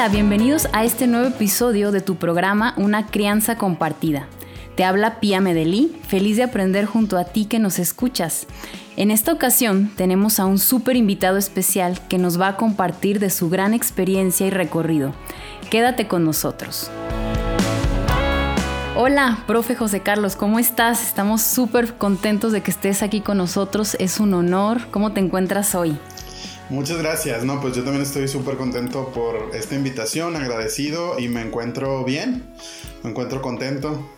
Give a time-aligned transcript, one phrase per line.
[0.00, 4.28] Hola, bienvenidos a este nuevo episodio de tu programa Una crianza compartida.
[4.74, 8.46] Te habla Pia Medelí, feliz de aprender junto a ti que nos escuchas.
[8.96, 13.28] En esta ocasión tenemos a un súper invitado especial que nos va a compartir de
[13.28, 15.12] su gran experiencia y recorrido.
[15.68, 16.90] Quédate con nosotros.
[18.96, 21.02] Hola, profe José Carlos, ¿cómo estás?
[21.02, 23.98] Estamos súper contentos de que estés aquí con nosotros.
[24.00, 24.80] Es un honor.
[24.92, 25.98] ¿Cómo te encuentras hoy?
[26.70, 31.42] Muchas gracias, no, pues yo también estoy súper contento por esta invitación, agradecido y me
[31.42, 32.44] encuentro bien,
[33.02, 34.08] me encuentro contento.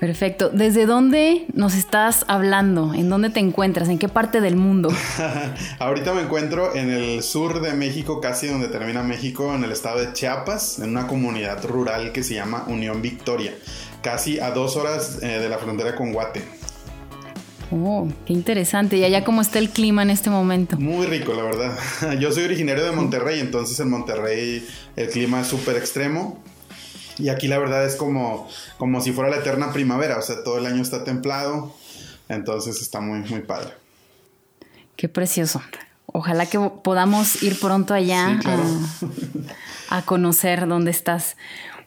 [0.00, 0.50] Perfecto.
[0.50, 2.92] ¿Desde dónde nos estás hablando?
[2.92, 3.88] ¿En dónde te encuentras?
[3.88, 4.90] ¿En qué parte del mundo?
[5.78, 10.00] Ahorita me encuentro en el sur de México, casi donde termina México, en el estado
[10.00, 13.54] de Chiapas, en una comunidad rural que se llama Unión Victoria,
[14.02, 16.42] casi a dos horas eh, de la frontera con Guate.
[17.70, 18.96] Oh, qué interesante.
[18.96, 20.76] ¿Y allá cómo está el clima en este momento?
[20.78, 21.78] Muy rico, la verdad.
[22.20, 26.42] Yo soy originario de Monterrey, entonces en Monterrey el clima es súper extremo.
[27.18, 30.58] Y aquí la verdad es como, como si fuera la eterna primavera, o sea, todo
[30.58, 31.74] el año está templado,
[32.28, 33.70] entonces está muy, muy padre.
[34.96, 35.62] Qué precioso.
[36.06, 38.38] Ojalá que podamos ir pronto allá
[39.90, 41.36] a, a conocer dónde estás.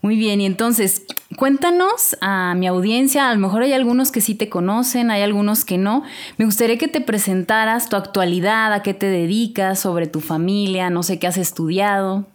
[0.02, 1.04] Muy bien, y entonces
[1.36, 5.66] cuéntanos a mi audiencia, a lo mejor hay algunos que sí te conocen, hay algunos
[5.66, 6.04] que no.
[6.38, 11.04] Me gustaría que te presentaras tu actualidad, a qué te dedicas, sobre tu familia, no
[11.04, 12.26] sé qué has estudiado.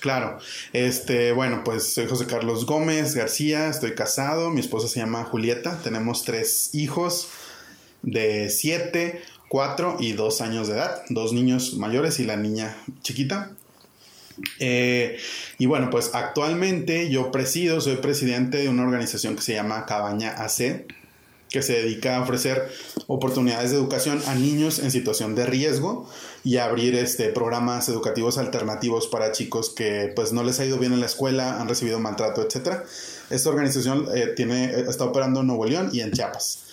[0.00, 0.38] Claro,
[0.72, 5.80] este, bueno, pues soy José Carlos Gómez García, estoy casado, mi esposa se llama Julieta,
[5.82, 7.30] tenemos tres hijos
[8.02, 13.50] de siete, cuatro y dos años de edad, dos niños mayores y la niña chiquita.
[14.60, 15.18] Eh,
[15.58, 20.30] y bueno, pues actualmente yo presido, soy presidente de una organización que se llama Cabaña
[20.30, 20.86] AC,
[21.48, 22.68] que se dedica a ofrecer
[23.06, 26.08] oportunidades de educación a niños en situación de riesgo
[26.44, 30.78] y a abrir este, programas educativos alternativos para chicos que pues no les ha ido
[30.78, 32.80] bien en la escuela, han recibido maltrato, etc.
[33.30, 36.67] Esta organización eh, tiene, está operando en Nuevo León y en Chiapas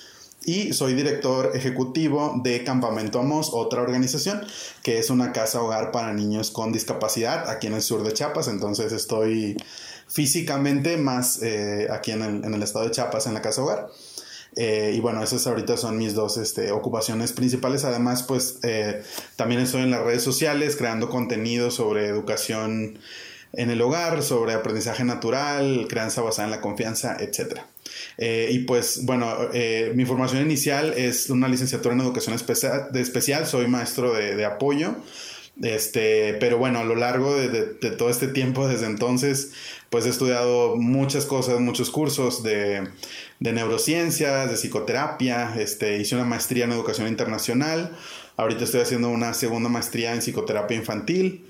[0.45, 4.45] y soy director ejecutivo de Campamento Amos, otra organización
[4.83, 8.47] que es una casa hogar para niños con discapacidad aquí en el sur de Chiapas.
[8.47, 9.57] Entonces estoy
[10.07, 13.87] físicamente más eh, aquí en el, estado de Chiapas en la casa hogar.
[14.55, 17.83] Eh, y bueno, esas ahorita son mis dos este, ocupaciones principales.
[17.83, 19.03] Además, pues eh,
[19.35, 22.99] también estoy en las redes sociales creando contenido sobre educación
[23.53, 27.67] en el hogar, sobre aprendizaje natural, crianza basada en la confianza, etcétera.
[28.17, 32.35] Eh, y pues bueno, eh, mi formación inicial es una licenciatura en educación
[32.91, 34.95] de especial soy maestro de, apoyo.
[35.61, 39.51] Este, pero bueno, a lo largo de, todo este tiempo, desde entonces,
[39.89, 42.89] pues he estudiado muchas cosas, muchos cursos de,
[43.39, 47.97] neurociencias, de psicoterapia, este, hice una maestría en educación internacional,
[48.35, 51.45] ahorita estoy haciendo una segunda maestría en psicoterapia infantil,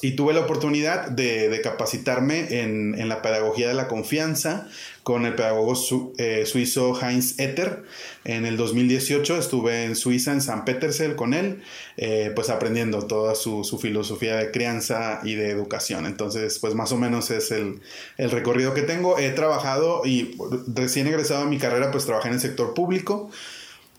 [0.00, 4.68] y tuve la oportunidad de, capacitarme en, la pedagogía de la confianza
[5.02, 5.74] con el pedagogo
[6.18, 7.84] eh, suizo Heinz Etter.
[8.24, 11.62] En el 2018 estuve en Suiza, en San Petersburg, con él,
[11.96, 16.06] eh, pues aprendiendo toda su, filosofía de crianza y de educación.
[16.06, 17.80] Entonces, pues más o menos es el,
[18.18, 19.18] el recorrido que tengo.
[19.18, 23.30] He trabajado y recién egresado a mi carrera, pues trabajé en el sector público.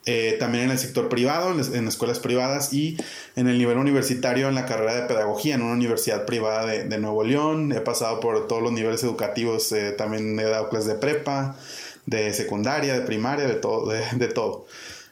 [0.06, 2.98] Eh, también en el sector privado, en, escuelas privadas y
[3.36, 7.24] en el nivel universitario en la carrera de pedagogía en una universidad privada de, Nuevo
[7.24, 7.72] León.
[7.74, 11.58] He pasado por todos los niveles educativos, eh, también he dado clases de prepa,
[12.06, 13.92] de secundaria, de primaria, de todo.
[13.92, 14.66] De, todo.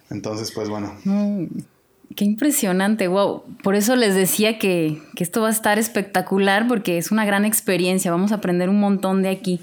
[0.10, 0.96] Entonces, pues bueno.
[1.04, 1.46] Mm,
[2.16, 3.44] qué impresionante, wow.
[3.62, 7.44] Por eso les decía que, que esto va a estar espectacular porque es una gran
[7.46, 9.60] experiencia, vamos a aprender un montón de aquí.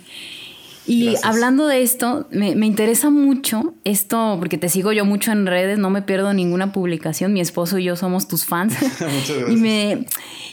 [0.86, 5.78] Y hablando de esto, me, interesa mucho esto, porque te sigo yo mucho en redes,
[5.78, 8.74] no me pierdo ninguna publicación, mi esposo y yo somos tus fans.
[8.82, 9.50] Muchas gracias.
[9.50, 10.06] Y me,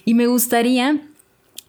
[0.06, 1.02] y me gustaría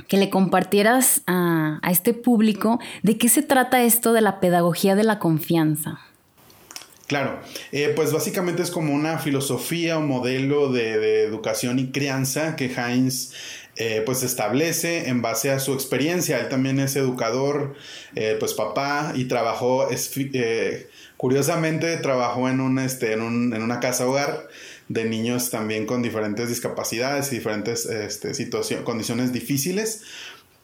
[0.06, 5.04] que le compartieras a, este público de qué se trata esto de la pedagogía de
[5.04, 5.98] la confianza.
[7.06, 7.40] Claro,
[7.72, 12.72] eh, pues básicamente es como una filosofía o modelo de, de educación y crianza que
[12.72, 13.32] Heinz
[13.84, 16.38] eh, pues establece en base a su experiencia.
[16.38, 17.74] Él también es educador,
[18.14, 23.80] eh, pues papá y trabajó, eh, curiosamente trabajó en, un, este, en, un, en, una
[23.80, 24.48] casa hogar
[24.88, 28.30] de niños también con diferentes discapacidades y diferentes este,
[28.84, 30.02] condiciones difíciles.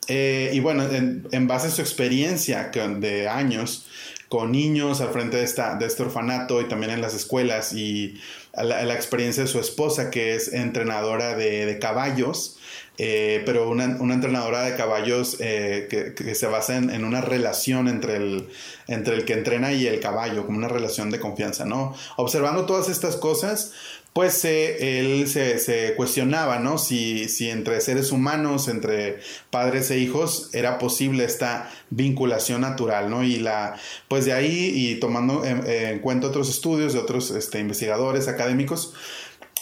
[0.07, 3.89] y bueno, en, base a su experiencia de años
[4.29, 8.21] con niños al frente de, esta, de este orfanato y también en las escuelas y
[8.55, 12.59] la, la experiencia de su esposa que es entrenadora de, de caballos,
[13.01, 18.49] eh, pero una, entrenadora de caballos eh, que, se basa en, una relación entre el,
[18.89, 21.95] entre el que entrena y el caballo, como una relación de confianza, ¿no?
[22.17, 23.73] Observando todas estas cosas,
[24.13, 26.79] pues él se, cuestionaba, ¿no?
[26.79, 29.21] Si, si entre seres humanos, entre
[29.51, 33.23] padres e hijos, era posible esta vinculación natural, ¿no?
[33.23, 33.77] Y la,
[34.09, 38.95] pues de ahí, y tomando en, cuenta otros estudios de otros este, investigadores académicos,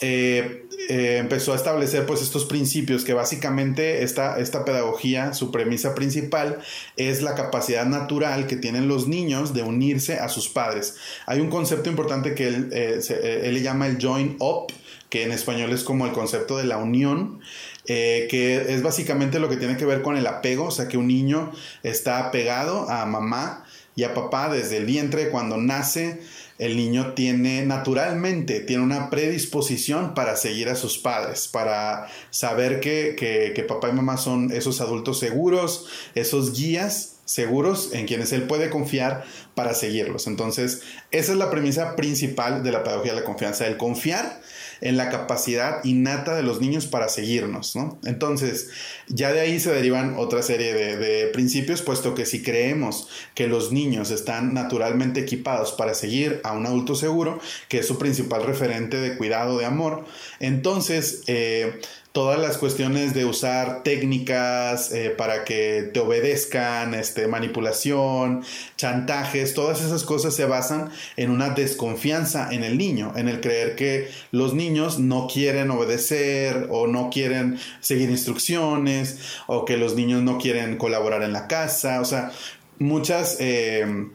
[0.01, 5.95] eh, eh, empezó a establecer pues estos principios que básicamente esta, esta pedagogía, su premisa
[5.95, 6.59] principal
[6.97, 10.95] es la capacidad natural que tienen los niños de unirse a sus padres.
[11.25, 13.01] Hay un concepto importante que él, eh,
[13.43, 14.71] él le llama el join up,
[15.09, 17.39] que en español es como el concepto de la unión,
[17.85, 21.07] que es básicamente lo que tiene que ver con el apego, o sea que un
[21.07, 23.63] niño está apegado a mamá
[23.95, 26.21] y a papá desde el vientre cuando nace
[26.57, 33.15] el niño tiene naturalmente, tiene una predisposición para seguir a sus padres, para saber que,
[33.17, 38.69] que, papá y mamá son esos adultos seguros, esos guías seguros en quienes él puede
[38.69, 40.27] confiar para seguirlos.
[40.27, 40.81] Entonces,
[41.11, 44.41] esa es la premisa principal de la pedagogía de la confianza, el confiar
[44.81, 47.99] en la capacidad innata de los niños para seguirnos, ¿no?
[48.05, 48.69] Entonces,
[49.07, 53.71] ya de ahí se derivan otra serie de, principios, puesto que si creemos que los
[53.71, 58.97] niños están naturalmente equipados para seguir a un adulto seguro, que es su principal referente
[58.97, 60.05] de cuidado, de amor,
[60.39, 61.79] entonces eh,
[62.17, 68.43] todas las cuestiones de usar técnicas eh, para que te obedezcan, este, manipulación,
[68.75, 73.75] chantajes, todas esas cosas se basan en una desconfianza en el niño, en el creer
[73.75, 80.23] que los niños no quieren obedecer o no quieren seguir instrucciones o que los niños
[80.23, 82.31] no quieren colaborar en la casa, o sea,
[82.79, 83.37] muchas...
[83.39, 84.07] Eh,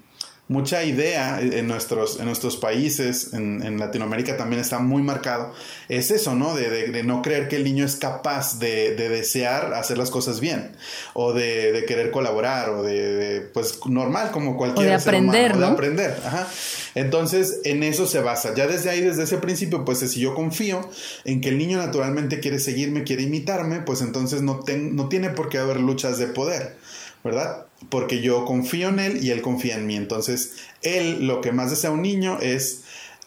[0.49, 5.53] mucha idea en nuestros, en nuestros países, en, Latinoamérica también está muy marcado,
[5.89, 6.55] es eso, ¿no?
[6.55, 10.77] De, no creer que el niño es capaz de, desear hacer las cosas bien,
[11.15, 15.67] o de, querer colaborar, o de, pues normal, como cualquier o de aprender, ¿no?
[15.67, 16.47] de aprender, ajá.
[16.95, 18.55] Entonces, en eso se basa.
[18.55, 20.91] Ya desde ahí, desde ese principio, pues si yo confío
[21.25, 25.49] en que el niño naturalmente quiere seguirme, quiere imitarme, pues entonces no, no tiene por
[25.49, 26.77] qué haber luchas de poder.
[27.25, 27.67] ¿verdad?
[27.89, 29.97] Porque yo confío en él y él confía en mí.
[29.97, 32.83] Entonces, él lo que más desea un niño es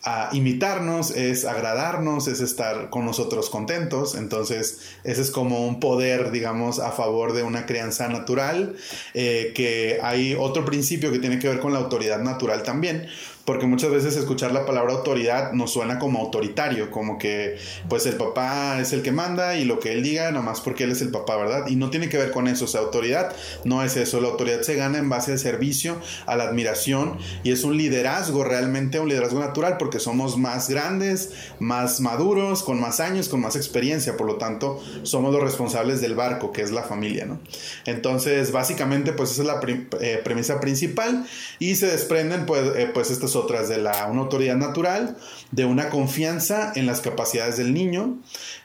[0.06, 4.14] a imitarnos, es agradarnos, es estar con nosotros contentos.
[4.14, 8.76] Entonces, ese es como un poder, digamos, a favor de una crianza natural,
[9.16, 13.08] eh, que hay otro principio que tiene que ver con la autoridad natural también,
[13.46, 17.58] porque muchas veces escuchar la palabra autoridad nos suena como autoritario, como que
[17.88, 20.92] pues el papá es el que manda y lo que él diga, nomás porque él
[20.92, 21.68] es el papá, ¿verdad?
[21.68, 23.34] Y no tiene que ver con eso, o sea, autoridad
[23.64, 27.52] no es eso, la autoridad se gana en base al servicio, a la admiración y
[27.52, 33.00] es un liderazgo realmente, un liderazgo natural, porque somos más grandes, más maduros, con más
[33.00, 36.82] años, con más experiencia, por lo tanto somos los responsables del barco, que es la
[36.82, 37.40] familia, ¿no?
[37.86, 39.62] Entonces, básicamente, pues esa es la
[40.02, 41.28] eh, premisa principal
[41.60, 45.18] y se desprenden pues, eh, pues estas otras de la, una autoridad natural,
[45.52, 48.18] de una confianza en las capacidades del niño.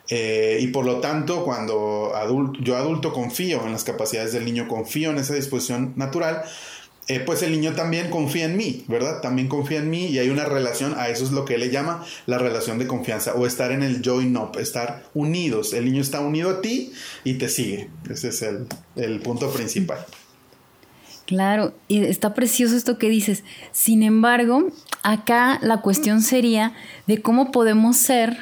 [0.08, 2.12] Eh, y por lo tanto, cuando
[2.60, 6.42] yo adulto confío en las capacidades del niño, confío en esa disposición natural,
[7.10, 9.20] eh, pues el niño también confía en mí, ¿verdad?
[9.20, 11.70] También confía en mí y hay una relación, a eso es lo que él le
[11.70, 15.72] llama la relación de confianza o estar en el join up, estar unidos.
[15.72, 16.92] El niño está unido a ti
[17.24, 17.90] y te sigue.
[18.08, 20.06] Ese es el, el punto principal.
[21.30, 23.44] Claro, y está precioso esto que dices.
[23.70, 24.66] Sin embargo,
[25.04, 26.72] acá la cuestión sería
[27.06, 28.36] de cómo podemos ser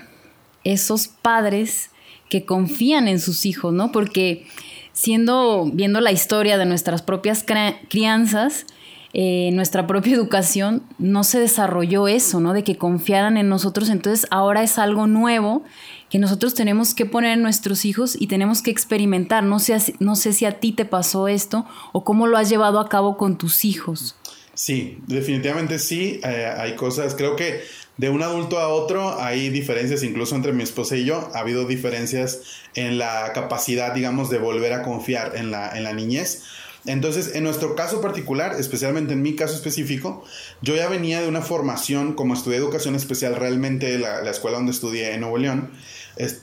[0.65, 1.91] esos padres
[2.31, 3.93] que confían en sus hijos, ¿no?
[3.93, 4.47] Porque
[4.95, 7.45] siendo, viendo la historia de nuestras propias
[7.91, 8.65] crianzas,
[9.13, 12.55] eh, nuestra propia educación, no se desarrolló eso, ¿no?
[12.55, 13.91] De que confiaran en nosotros.
[13.91, 15.63] Entonces ahora es algo nuevo
[16.11, 19.45] que nosotros tenemos que poner en nuestros hijos y tenemos que experimentar.
[19.45, 22.81] No sé, no sé si a ti te pasó esto o cómo lo has llevado
[22.81, 24.17] a cabo con tus hijos.
[24.55, 26.21] Sí, definitivamente sí.
[26.25, 27.61] Eh, hay cosas, creo que
[27.97, 31.67] de un adulto a otro hay diferencias, incluso entre mi esposa y yo, ha habido
[31.67, 32.41] diferencias
[32.75, 36.45] en la capacidad, digamos, de volver a confiar en la, en la niñez.
[36.87, 40.25] Entonces, en nuestro caso particular, especialmente en mi caso específico,
[40.63, 44.73] yo ya venía de una formación como estudié educación especial, realmente la, la escuela donde
[44.73, 45.71] estudié en Nuevo León,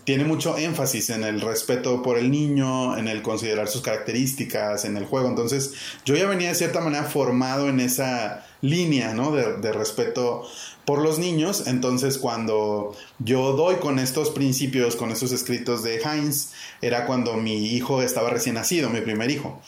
[0.03, 4.95] tiene mucho énfasis en el respeto por el niño, en el considerar sus características, en
[4.95, 5.27] el juego.
[5.27, 5.73] Entonces,
[6.05, 9.31] yo ya venía de cierta manera formado en esa línea, ¿no?
[9.31, 10.47] De, de respeto
[10.85, 11.67] por los niños.
[11.67, 16.51] Entonces, cuando yo doy con estos principios, con estos escritos de Heinz,
[16.81, 19.59] era cuando mi hijo estaba recién nacido, mi primer hijo.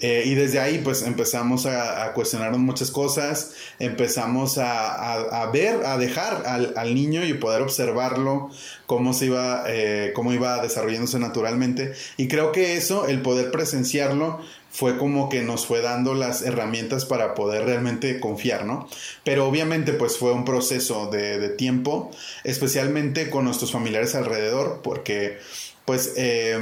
[0.00, 5.96] Eh, y desde ahí pues empezamos a, a cuestionarnos muchas cosas, empezamos a, ver, a
[5.96, 8.50] dejar al, niño y poder observarlo,
[8.86, 11.92] cómo se iba, eh, cómo iba desarrollándose naturalmente.
[12.16, 14.40] Y creo que eso, el poder presenciarlo,
[14.72, 18.88] fue como que nos fue dando las herramientas para poder realmente confiar, ¿no?
[19.22, 22.10] Pero obviamente pues fue un proceso de, tiempo,
[22.42, 25.38] especialmente con nuestros familiares alrededor, porque
[25.84, 26.14] pues...
[26.16, 26.58] Eh,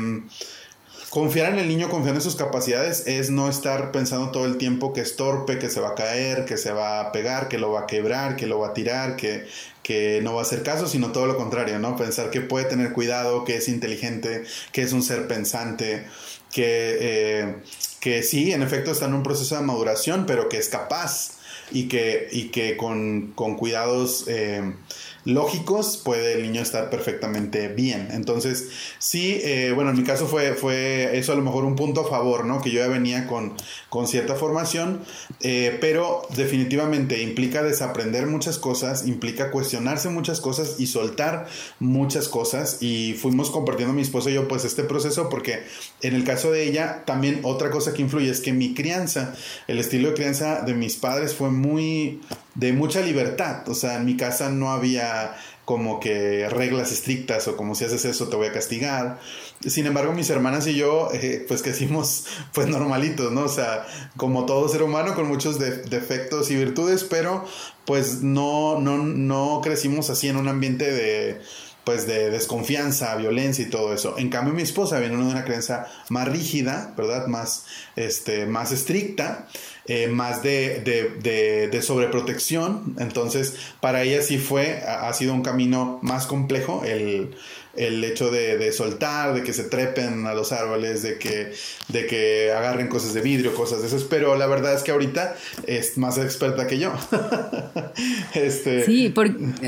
[1.10, 4.92] Confiar en el niño, confiar en sus capacidades, es no estar pensando todo el tiempo
[4.92, 7.72] que es torpe, que se va a caer, que se va a pegar, que lo
[7.72, 9.44] va a quebrar, que lo va a tirar, que,
[9.82, 11.96] que no va a hacer caso, sino todo lo contrario, ¿no?
[11.96, 16.06] Pensar que puede tener cuidado, que es inteligente, que es un ser pensante,
[16.52, 17.56] que, eh,
[18.00, 21.38] que sí, en efecto está en un proceso de maduración, pero que es capaz
[21.70, 24.24] y que, y que con, con cuidados...
[24.28, 24.74] Eh,
[25.24, 28.08] lógicos, puede el niño estar perfectamente bien.
[28.12, 32.02] Entonces, sí, eh, bueno, en mi caso fue, fue eso a lo mejor un punto
[32.02, 32.60] a favor, ¿no?
[32.60, 33.54] Que yo ya venía con,
[33.88, 35.00] con cierta formación,
[35.40, 41.46] eh, pero definitivamente implica desaprender muchas cosas, implica cuestionarse muchas cosas y soltar
[41.78, 42.78] muchas cosas.
[42.80, 45.62] Y fuimos compartiendo mi esposo y yo, pues, este proceso, porque
[46.02, 49.34] en el caso de ella, también otra cosa que influye es que mi crianza,
[49.66, 52.20] el estilo de crianza de mis padres fue muy
[52.60, 53.68] de mucha libertad.
[53.68, 58.04] O sea, en mi casa no había como que reglas estrictas o como si haces
[58.04, 59.18] eso te voy a castigar.
[59.66, 63.42] Sin embargo, mis hermanas y yo, eh, pues crecimos pues normalitos, ¿no?
[63.42, 63.86] O sea,
[64.16, 67.44] como todo ser humano con muchos defectos y virtudes, pero
[67.86, 71.40] pues no, no, no crecimos así en un ambiente de
[71.90, 74.14] pues de desconfianza, violencia y todo eso.
[74.16, 77.26] En cambio, mi esposa viene de una creencia más rígida, ¿verdad?
[77.26, 77.64] Más,
[77.96, 79.48] este, más estricta.
[79.86, 80.78] Eh, más de,
[81.20, 82.94] de, de, sobreprotección.
[83.00, 87.34] Entonces, para ella sí fue, ha, sido un camino más complejo el,
[87.76, 91.52] el hecho de, soltar, de que se trepen a los árboles, de que,
[91.88, 94.04] de que agarren cosas de vidrio, cosas de esas.
[94.04, 95.36] Pero la verdad es que ahorita
[95.66, 96.92] es más experta que yo.
[98.34, 99.14] este, sí,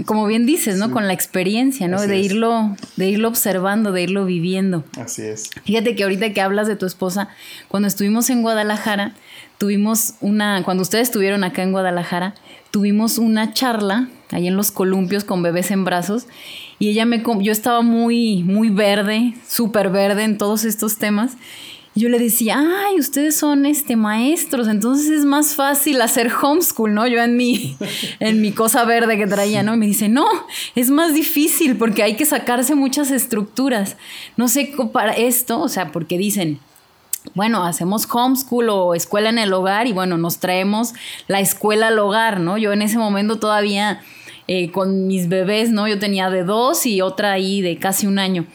[0.04, 0.90] como bien dices, ¿no?
[0.90, 2.00] Con la experiencia, ¿no?
[2.02, 4.84] de irlo, de irlo observando, de irlo viviendo.
[5.00, 5.50] Así es.
[5.64, 7.28] Fíjate que ahorita que hablas de tu esposa,
[7.68, 9.14] cuando estuvimos en Guadalajara,
[9.58, 12.34] tuvimos una, cuando ustedes estuvieron acá en Guadalajara,
[12.72, 16.26] tuvimos una charla ahí en los columpios con bebés en brazos
[16.82, 21.34] y ella me, yo estaba muy, muy verde, súper verde en todos estos temas.
[21.94, 27.06] Yo le decía, ay, ustedes son este, maestros, entonces es más fácil hacer homeschool, ¿no?
[27.06, 27.76] Yo en mi,
[28.18, 29.74] en mi cosa verde que traía, ¿no?
[29.74, 30.26] Y me dice, no,
[30.74, 33.96] es más difícil porque hay que sacarse muchas estructuras.
[34.36, 36.58] No sé para esto, o sea, porque dicen,
[37.34, 40.94] bueno, hacemos homeschool o escuela en el hogar y bueno, nos traemos
[41.28, 42.58] la escuela al hogar, ¿no?
[42.58, 44.00] Yo en ese momento todavía
[44.48, 45.86] eh, con mis bebés, ¿no?
[45.86, 48.46] Yo tenía de dos y otra ahí de casi un año,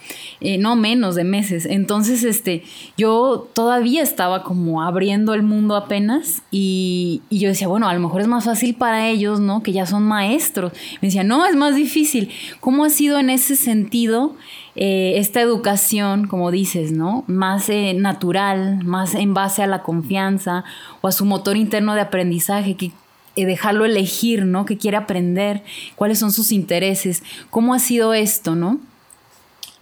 [0.42, 1.66] eh, no menos de meses.
[1.66, 2.64] Entonces, este,
[2.98, 8.20] yo todavía estaba como abriendo el mundo apenas y, yo decía, bueno, a lo mejor
[8.20, 9.64] es más fácil para ellos, ¿no?
[9.64, 10.74] Que ya son maestros.
[11.02, 12.32] Me decía, no, es más difícil.
[12.60, 14.36] ¿Cómo ha sido en ese sentido?
[14.76, 17.24] Eh, esta educación, como dices, ¿no?
[17.28, 20.66] Más natural, más en base a la confianza
[21.02, 22.92] o a su motor interno de aprendizaje, eh,
[23.46, 24.66] dejarlo elegir, ¿no?
[24.66, 25.64] ¿Qué quiere aprender?
[25.96, 27.24] ¿Cuáles son sus intereses?
[27.50, 28.80] ¿Cómo ha sido esto, no?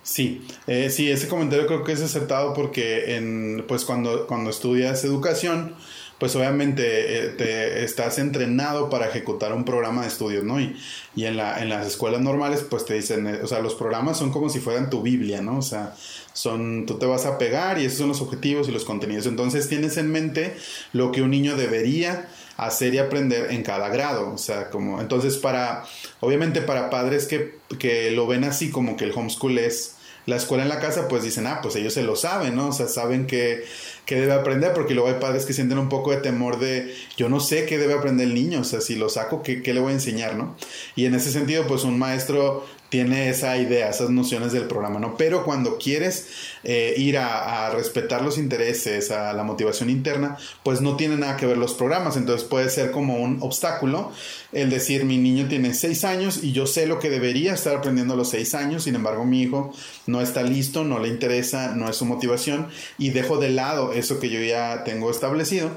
[0.04, 0.46] Sí,
[0.90, 5.74] sí, ese comentario creo que es acertado porque en, pues cuando, cuando estudias educación,
[6.20, 10.60] pues obviamente eh, te estás entrenado para ejecutar un programa de estudios, ¿no?
[10.62, 10.76] Y,
[11.16, 14.18] y en, la, en las escuelas normales, pues te dicen, eh, o sea, los programas
[14.18, 15.58] son como si fueran tu Biblia, ¿no?
[15.58, 15.94] O sea,
[16.34, 19.26] son, tú te vas a pegar y esos son los objetivos y los contenidos.
[19.26, 20.56] Entonces tienes en mente
[20.94, 24.32] lo que un niño debería hacer y aprender en cada grado.
[24.34, 25.86] O sea, como, entonces para,
[26.20, 29.96] obviamente para padres que, que lo ven así como que el homeschool es
[30.26, 32.70] la escuela en la casa, pues dicen, ah, pues ellos se lo saben, ¿no?
[32.70, 33.64] O sea, saben que
[34.06, 37.28] que debe aprender, porque luego hay padres que sienten un poco de temor de, yo
[37.28, 39.80] no sé qué debe aprender el niño, o sea, si lo saco, ¿qué, qué le
[39.80, 40.56] voy a enseñar, no?
[40.96, 45.18] Y en ese sentido, pues un maestro tiene esa idea, esas nociones del programa, ¿no?
[45.18, 46.28] Pero cuando quieres
[46.64, 51.46] eh, ir a, respetar los intereses, a la motivación interna, pues no tiene nada que
[51.46, 54.12] ver los programas, entonces puede ser como un obstáculo
[54.52, 58.14] el decir, mi niño tiene seis años y yo sé lo que debería estar aprendiendo
[58.14, 59.74] a los seis años, sin embargo mi hijo
[60.06, 64.20] no está listo, no le interesa, no es su motivación y dejo de lado eso
[64.20, 65.72] que yo ya tengo establecido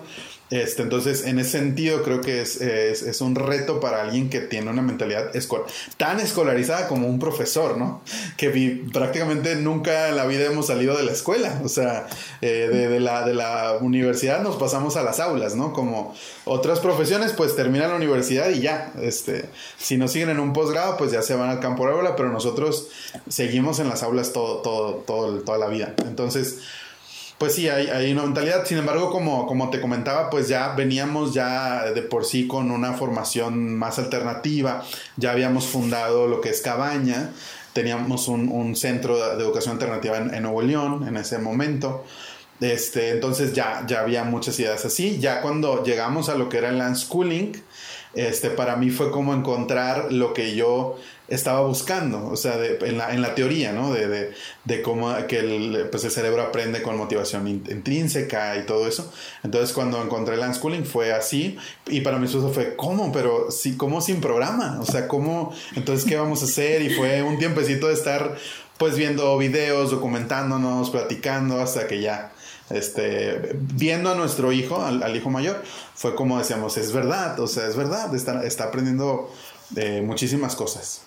[0.50, 4.70] este, entonces, en ese sentido, creo que es, es, un reto para alguien que tiene
[4.70, 5.30] una mentalidad
[5.96, 8.00] tan escolarizada como un profesor, ¿no?
[8.36, 12.06] Que prácticamente nunca en la vida hemos salido de la escuela, o sea,
[12.40, 15.72] eh, de, la, de la universidad nos pasamos a las aulas, ¿no?
[15.72, 16.14] Como
[16.44, 20.96] otras profesiones, pues terminan la universidad y ya, este, si no siguen en un posgrado,
[20.96, 22.88] pues ya se van al campo de aula, pero nosotros
[23.28, 25.94] seguimos en las aulas todo, todo, todo, toda la vida.
[26.06, 26.60] Entonces,
[27.38, 28.66] pues sí, hay, hay, una mentalidad.
[28.66, 32.94] Sin embargo, como, como te comentaba, pues ya veníamos ya de por sí con una
[32.94, 34.84] formación más alternativa.
[35.16, 37.30] Ya habíamos fundado lo que es Cabaña.
[37.72, 42.04] Teníamos un, un centro de educación alternativa en, Nuevo León en ese momento.
[42.60, 45.18] Este, entonces ya, ya había muchas ideas así.
[45.20, 47.52] Ya cuando llegamos a lo que era el land schooling,
[48.14, 50.96] este, para mí fue como encontrar lo que yo
[51.28, 53.92] estaba buscando, o sea, en, la, en, la, teoría, ¿no?
[53.92, 54.32] De, de,
[54.64, 59.12] de cómo que el, pues el, cerebro aprende con motivación intrínseca y todo eso.
[59.44, 63.12] Entonces, cuando encontré el unschooling fue así, y para mí eso fue, ¿cómo?
[63.12, 64.78] Pero ¿cómo sin programa?
[64.80, 65.52] O sea, ¿cómo?
[65.76, 66.80] Entonces, ¿qué vamos a hacer?
[66.80, 68.36] Y fue un tiempecito de estar,
[68.78, 72.32] pues, viendo videos, documentándonos, platicando, hasta que ya
[72.70, 75.62] este, viendo a nuestro hijo, al, hijo mayor,
[75.94, 79.32] fue como decíamos, es verdad, o sea, es verdad, está, está aprendiendo
[79.76, 81.02] eh, muchísimas cosas.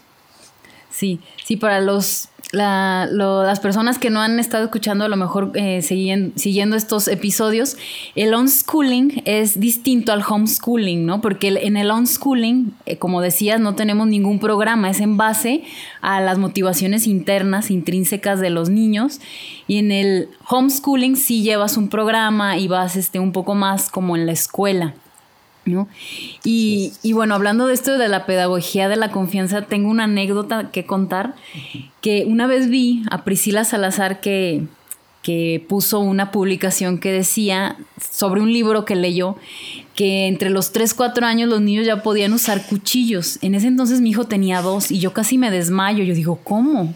[0.92, 5.82] Sí, sí, para los las personas que no han estado escuchando, a lo mejor eh,
[5.82, 7.78] siguiendo, estos episodios,
[8.16, 11.22] el unschooling es distinto al homeschooling, ¿no?
[11.22, 15.64] Porque en el unschooling, eh, como decías, no tenemos ningún programa, es en base
[16.02, 19.22] a las motivaciones internas, intrínsecas de los niños.
[19.68, 24.18] Y en el homeschooling sí llevas un programa y vas este, un poco más como
[24.18, 24.94] en la escuela.
[25.66, 25.88] ¿No?
[26.44, 30.86] Y, bueno, hablando de esto de la pedagogía de la confianza, tengo una anécdota que
[30.86, 31.36] contar,
[32.02, 34.64] que una vez vi a Priscila Salazar que,
[35.22, 39.38] que puso una publicación que decía sobre un libro que leyó
[39.96, 43.38] que entre los 3, 4 años los niños ya podían usar cuchillos.
[43.42, 46.04] En ese entonces mi hijo tenía dos y yo casi me desmayo.
[46.04, 46.94] Yo digo, ¿cómo?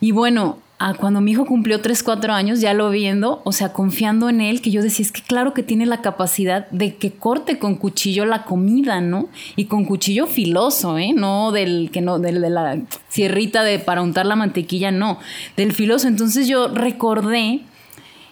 [0.00, 0.58] Y bueno,
[0.98, 4.60] cuando mi hijo cumplió 3, 4 años, ya lo viendo, o sea, confiando en él,
[4.60, 8.24] que yo decía, es que claro que tiene la capacidad de que corte con cuchillo
[8.24, 9.28] la comida, ¿no?
[9.54, 11.12] Y con cuchillo filoso, ¿eh?
[11.14, 15.18] No del que no, del, de la sierrita de para untar la mantequilla, no,
[15.56, 16.08] del filoso.
[16.08, 17.60] Entonces yo recordé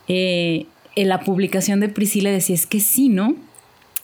[0.09, 0.67] eh,
[0.97, 3.37] en la publicación de Priscila, decía, es que sí, ¿no?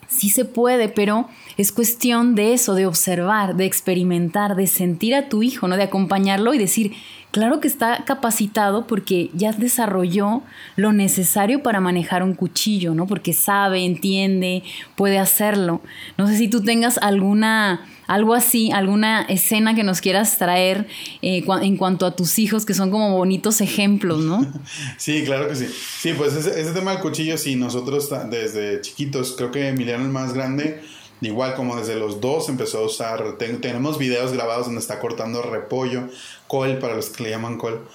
[0.08, 5.28] Sí se puede, pero es cuestión de eso, de observar, de experimentar, de sentir a
[5.28, 5.76] tu hijo, ¿no?
[5.76, 6.92] De acompañarlo y decir,
[7.30, 10.42] claro que está capacitado porque ya desarrolló
[10.76, 13.06] lo necesario para manejar un cuchillo, ¿no?
[13.06, 14.62] Porque sabe, entiende,
[14.94, 15.80] puede hacerlo.
[16.16, 20.86] No sé si tú tengas alguna algo así, alguna escena que nos quieras traer
[21.22, 24.46] eh, en cuanto a tus hijos, que son como bonitos ejemplos, ¿no?
[24.96, 25.66] Sí, claro que sí.
[25.66, 30.10] Sí, pues ese, ese tema del cuchillo, sí, nosotros desde chiquitos, creo que Emiliano el
[30.10, 30.82] más grande,
[31.22, 36.08] Igual como desde los dos empezó a usar, tenemos videos grabados donde está cortando repollo,
[36.46, 37.86] col, para los que le llaman col.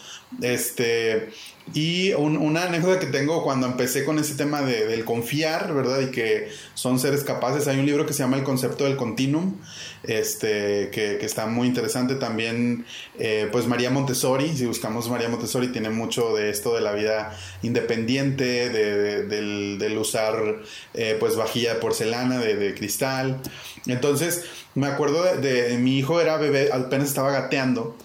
[0.41, 1.29] Este,
[1.73, 6.01] y una anécdota que tengo cuando empecé con ese tema de, del confiar, ¿verdad?
[6.01, 7.67] Y que son seres capaces.
[7.67, 9.55] Hay un libro que se llama El concepto del continuum,
[10.03, 12.15] este, que, que está muy interesante.
[12.15, 12.85] También,
[13.19, 17.37] eh, pues María Montessori, si buscamos María Montessori, tiene mucho de esto de la vida
[17.61, 20.61] independiente, de, del, del, usar
[20.93, 23.39] eh, pues vajilla de porcelana, de, cristal.
[23.85, 27.95] Entonces, me acuerdo de mi hijo era bebé, apenas estaba gateando.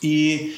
[0.00, 0.54] Y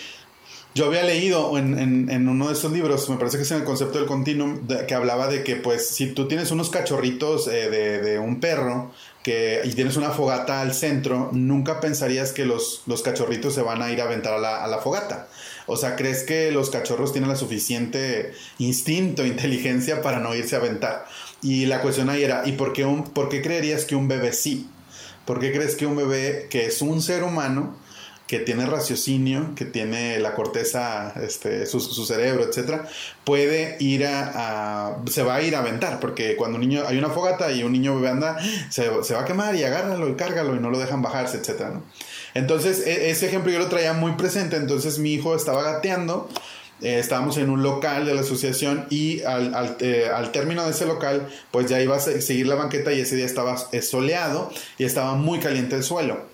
[0.75, 3.99] yo había leído en, uno de estos libros, me parece que es en el concepto
[3.99, 8.39] del continuum, que hablaba de que pues si tú tienes unos cachorritos eh, de, un
[8.39, 8.93] perro
[9.25, 13.83] que, y tienes una fogata al centro, nunca pensarías que los, los cachorritos se van
[13.83, 15.29] a ir a aventar a la, a la fogata.
[15.67, 20.61] O sea, ¿crees que los cachorros tienen la suficiente instinto, inteligencia para no irse a
[20.61, 21.07] aventar?
[21.43, 24.33] Y la cuestión ahí era, ¿y por qué, un, por qué creerías que un bebé
[24.33, 24.69] sí?
[25.25, 27.77] ¿Por qué crees que un bebé que es un ser humano
[28.29, 32.87] que tiene raciocinio, que tiene la corteza, este, su, cerebro, etcétera,
[33.25, 37.09] puede ir a, se va a ir a aventar, porque cuando un niño, hay una
[37.09, 38.37] fogata y un niño anda,
[38.69, 41.81] se, va a quemar y agárralo y cárgalo y no lo dejan bajarse, etcétera,
[42.35, 46.29] Entonces, e, ese ejemplo yo lo traía muy presente, entonces mi hijo estaba gateando,
[46.83, 50.73] eh, estábamos en un local de la asociación y al, al, eh, al, término de
[50.73, 54.85] ese local, pues ya iba a seguir la banqueta y ese día estaba soleado y
[54.85, 56.29] estaba muy caliente el suelo.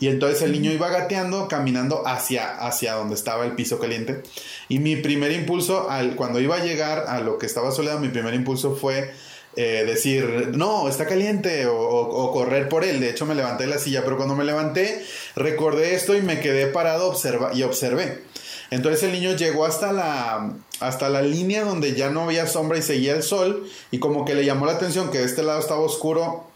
[0.00, 4.22] Y entonces el niño iba gateando, caminando hacia, hacia donde estaba el piso caliente.
[4.68, 8.08] Y mi primer impulso, al, cuando iba a llegar a lo que estaba soleado, mi
[8.08, 9.12] primer impulso fue
[9.56, 13.00] eh, decir, no, está caliente, o, correr por él.
[13.00, 15.04] De hecho, me levanté de la silla, pero cuando me levanté,
[15.36, 18.22] recordé esto y me quedé parado observa y observé.
[18.70, 22.82] Entonces el niño llegó hasta la, hasta la línea donde ya no había sombra y
[22.82, 25.80] seguía el sol, y como que le llamó la atención que de este lado estaba
[25.80, 26.48] oscuro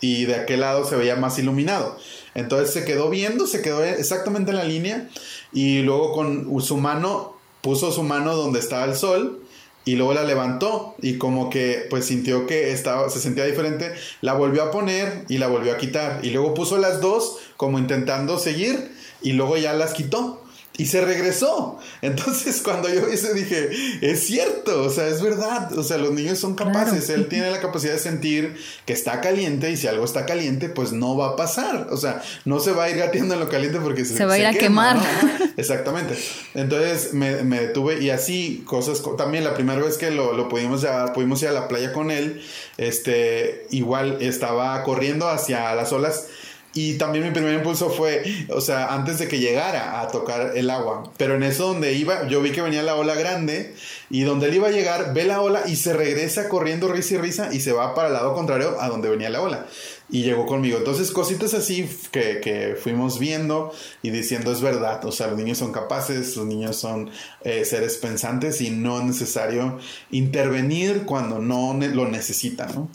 [0.00, 1.98] y de aquel lado se veía más iluminado.
[2.34, 5.08] Entonces se quedó viendo, se quedó exactamente en la línea
[5.52, 9.42] y luego con su mano puso su mano donde estaba el sol
[9.84, 14.34] y luego la levantó y como que pues sintió que estaba se sentía diferente, la
[14.34, 18.38] volvió a poner y la volvió a quitar y luego puso las dos como intentando
[18.38, 20.39] seguir y luego ya las quitó.
[20.76, 21.78] Y se regresó.
[22.00, 26.38] Entonces, cuando yo eso dije, es cierto, o sea, es verdad, o sea, los niños
[26.38, 28.56] son capaces, él tiene la capacidad de sentir
[28.86, 32.22] que está caliente y si algo está caliente, pues no va a pasar, o sea,
[32.44, 34.54] no se va a ir gateando en lo caliente porque se, va a ir a
[34.54, 34.98] quemar.
[35.56, 36.14] Exactamente.
[36.54, 40.80] Entonces me, me, detuve y así cosas, también la primera vez que lo, lo pudimos
[40.80, 42.42] llevar, pudimos ir a la playa con él,
[42.78, 46.26] este, igual estaba corriendo hacia las olas
[46.72, 50.70] y también mi primer impulso fue, o sea, antes de que llegara a tocar el
[50.70, 51.02] agua.
[51.16, 53.74] Pero en eso donde iba, yo vi que venía la ola grande
[54.08, 57.18] y donde él iba a llegar, ve la ola y se regresa corriendo risa y
[57.18, 59.66] risa y se va para el lado contrario a donde venía la ola.
[60.10, 60.78] Y llegó conmigo.
[60.78, 65.04] Entonces, cositas así que, que fuimos viendo y diciendo es verdad.
[65.04, 67.10] O sea, los niños son capaces, los niños son
[67.42, 69.78] eh, seres pensantes y no es necesario
[70.12, 72.88] intervenir cuando no lo necesitan, ¿no?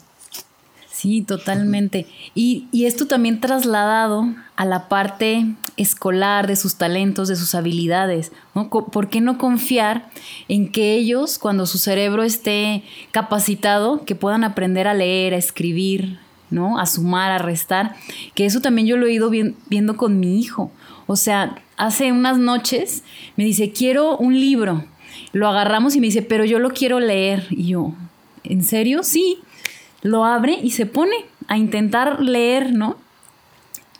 [0.96, 2.06] Sí, totalmente.
[2.34, 5.44] Y, esto también trasladado a la parte
[5.76, 8.32] escolar de sus talentos, de sus habilidades.
[8.54, 8.70] ¿no?
[8.70, 10.08] ¿Por qué no confiar
[10.48, 16.18] en que ellos, cuando su cerebro esté capacitado, que puedan aprender a leer, a escribir,
[16.48, 16.78] ¿no?
[16.78, 17.94] a sumar, a restar?
[18.34, 20.70] Que eso también yo lo he ido viendo con mi hijo.
[21.06, 23.04] O sea, hace unas noches
[23.36, 24.86] me dice, quiero un libro.
[25.34, 27.48] Lo agarramos y me dice, pero yo lo quiero leer.
[27.50, 27.92] Y yo,
[28.44, 29.02] ¿en serio?
[29.02, 29.40] Sí
[30.02, 31.16] lo abre y se pone
[31.48, 32.96] a intentar leer, ¿no?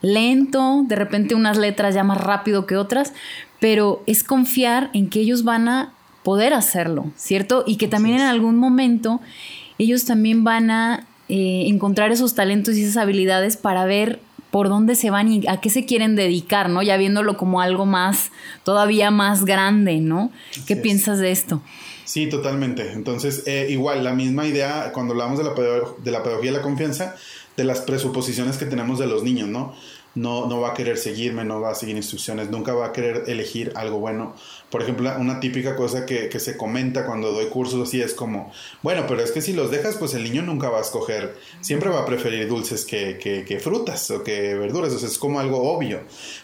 [0.02, 3.12] Lento, de repente unas letras ya más rápido que otras,
[3.60, 7.64] pero es confiar en que ellos van a poder hacerlo, ¿cierto?
[7.66, 9.20] Y que también en algún momento
[9.78, 14.94] ellos también van a eh, encontrar esos talentos y esas habilidades para ver por dónde
[14.94, 16.82] se van y a qué se quieren dedicar, ¿no?
[16.82, 18.30] Ya viéndolo como algo más,
[18.64, 20.30] todavía más grande, ¿no?
[20.66, 21.62] ¿Qué piensas de esto?
[22.06, 22.92] Sí, totalmente.
[22.92, 25.50] Entonces, eh, igual, la misma idea cuando hablamos de la,
[25.98, 27.16] de la pedagogía de la confianza,
[27.56, 29.74] de las presuposiciones que tenemos de los niños, ¿no?
[30.16, 33.24] No, no va a querer seguirme, no va a seguir instrucciones, nunca va a querer
[33.28, 34.34] elegir algo bueno.
[34.70, 38.52] Por ejemplo, una típica cosa que, se comenta cuando doy cursos así es como,
[38.82, 41.90] bueno, pero es que si los dejas, pues el niño nunca va a escoger, siempre
[41.90, 45.62] va a preferir dulces que, que, frutas o que verduras, o sea, es como algo
[45.70, 46.00] obvio.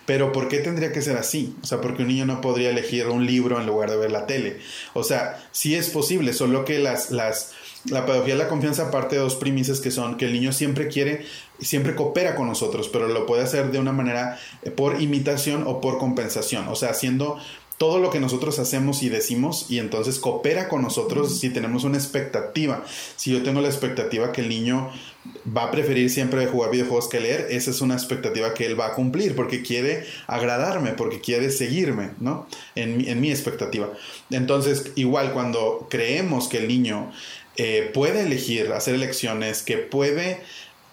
[0.07, 1.57] Pero ¿por qué tendría que ser así?
[1.63, 4.27] O sea, porque un niño no podría elegir un libro en lugar de ver la
[4.27, 4.59] tele.
[4.95, 7.53] O sea, sí es posible, solo que las, las
[7.87, 10.89] la pedagogía de la confianza parte de dos premisas que son que el niño siempre
[10.89, 11.25] quiere,
[11.63, 15.81] siempre coopera con nosotros, pero lo puede hacer de una manera eh, por imitación o
[15.81, 17.39] por compensación, o sea, haciendo
[17.79, 21.99] todo lo que nosotros hacemos y decimos y entonces coopera con nosotros si tenemos una
[21.99, 22.85] expectativa.
[23.17, 24.93] Si yo tengo la expectativa que el niño
[25.57, 28.89] va a preferir siempre jugar videojuegos que leer, esa es una expectativa que él va
[28.89, 32.47] a cumplir porque quiere agradarme, porque quiere seguirme, ¿no?
[32.77, 33.91] En, en mi expectativa.
[34.31, 37.11] Entonces, igual cuando creemos que el niño
[37.57, 40.41] eh, puede elegir hacer elecciones, que puede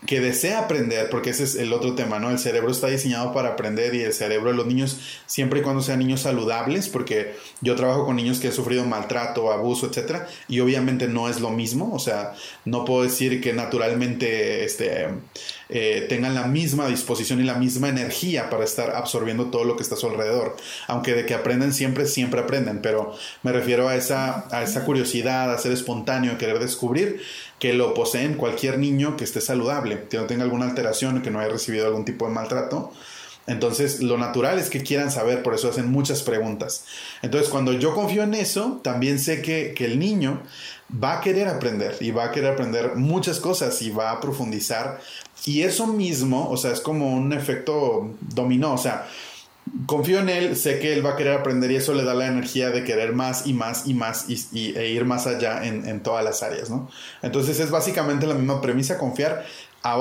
[0.05, 2.29] que desea aprender, porque ese es el otro tema, ¿no?
[2.31, 5.81] El cerebro está diseñado para aprender y el cerebro de los niños, siempre y cuando
[5.81, 10.61] sean niños saludables, porque yo trabajo con niños que han sufrido maltrato, abuso, etcétera, y
[10.61, 12.33] obviamente no es lo mismo, o sea,
[12.63, 15.07] no puedo decir que naturalmente este,
[15.69, 19.83] eh, tengan la misma disposición y la misma energía para estar absorbiendo todo lo que
[19.83, 23.95] está a su alrededor, aunque de que aprenden siempre, siempre aprenden, pero me refiero a
[23.95, 27.21] esa, a esa curiosidad, a ser espontáneo, a querer descubrir
[27.59, 31.39] que lo poseen cualquier niño que esté saludable, que no tenga alguna alteración, que no
[31.39, 32.91] haya recibido algún tipo de maltrato.
[33.49, 36.85] Entonces, lo natural es que quieran saber, por eso hacen muchas preguntas.
[37.23, 40.43] Entonces, cuando yo confío en eso, también sé que, que, el niño
[40.91, 44.99] va a querer aprender y va a querer aprender muchas cosas y va a profundizar.
[45.45, 49.07] Y eso mismo, o sea, es como un efecto dominó, o sea,
[49.85, 52.27] confío en él, sé que él va a querer aprender y eso le da la
[52.27, 56.23] energía de querer más y más y más y, e ir más allá en, todas
[56.23, 56.89] las áreas, ¿no?
[57.21, 59.45] Entonces es básicamente la misma premisa, confiar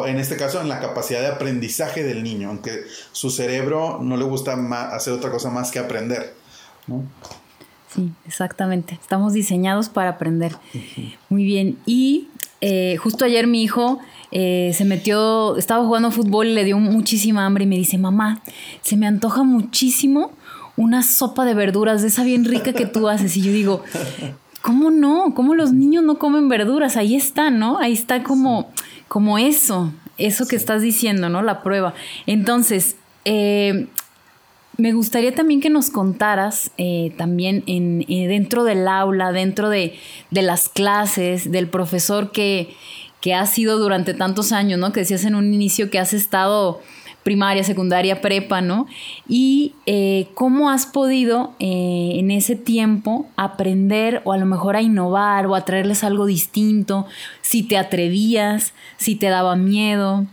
[0.07, 4.25] en este caso en la capacidad de aprendizaje del niño, aunque su cerebro no le
[4.25, 4.55] gusta
[4.93, 6.35] hacer otra cosa más que aprender,
[6.87, 7.05] ¿no?
[7.95, 8.99] Sí, exactamente.
[9.01, 10.57] Estamos diseñados para aprender.
[11.31, 11.79] Muy bien.
[11.87, 12.29] Y
[12.61, 13.99] eh, justo ayer mi hijo
[14.31, 18.43] eh, se metió, estaba jugando fútbol y le dio muchísima hambre y me dice, mamá,
[18.83, 20.33] se me antoja muchísimo
[20.77, 23.37] una sopa de verduras de esa bien rica que tú haces.
[23.37, 23.83] Y yo digo,
[24.63, 25.35] ¿cómo no?
[25.35, 26.97] ¿Cómo los niños no comen verduras?
[26.97, 27.79] Ahí está, ¿no?
[27.79, 28.71] Ahí está como,
[29.09, 31.43] como eso, eso que estás diciendo, ¿no?
[31.43, 31.95] La prueba.
[32.27, 33.89] Entonces, eh,
[34.77, 39.99] me gustaría también que nos contaras eh, también en, dentro del aula, dentro de,
[40.31, 42.75] de las clases, del profesor que,
[43.21, 44.93] que has sido durante tantos años, ¿no?
[44.93, 46.81] Que decías en un inicio que has estado
[47.29, 48.87] primaria, secundaria, prepa, ¿no?
[49.29, 54.81] Y eh, cómo has podido eh, en ese tiempo aprender o a lo mejor a
[54.81, 57.07] innovar o a traerles algo distinto,
[57.49, 60.27] si te atrevías, si te daba miedo,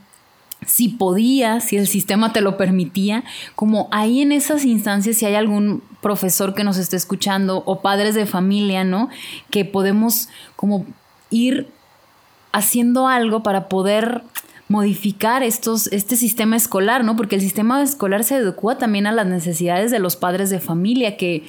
[0.67, 3.23] si podías, si el sistema te lo permitía,
[3.55, 8.15] como ahí en esas instancias, si hay algún profesor que nos esté escuchando o padres
[8.15, 9.07] de familia, ¿no?
[9.49, 10.85] Que podemos como
[11.29, 11.69] ir
[12.51, 14.21] haciendo algo para poder
[14.67, 17.15] modificar estos, este sistema escolar, ¿no?
[17.15, 21.17] Porque el sistema escolar se adecua también a las necesidades de los padres de familia,
[21.17, 21.43] que,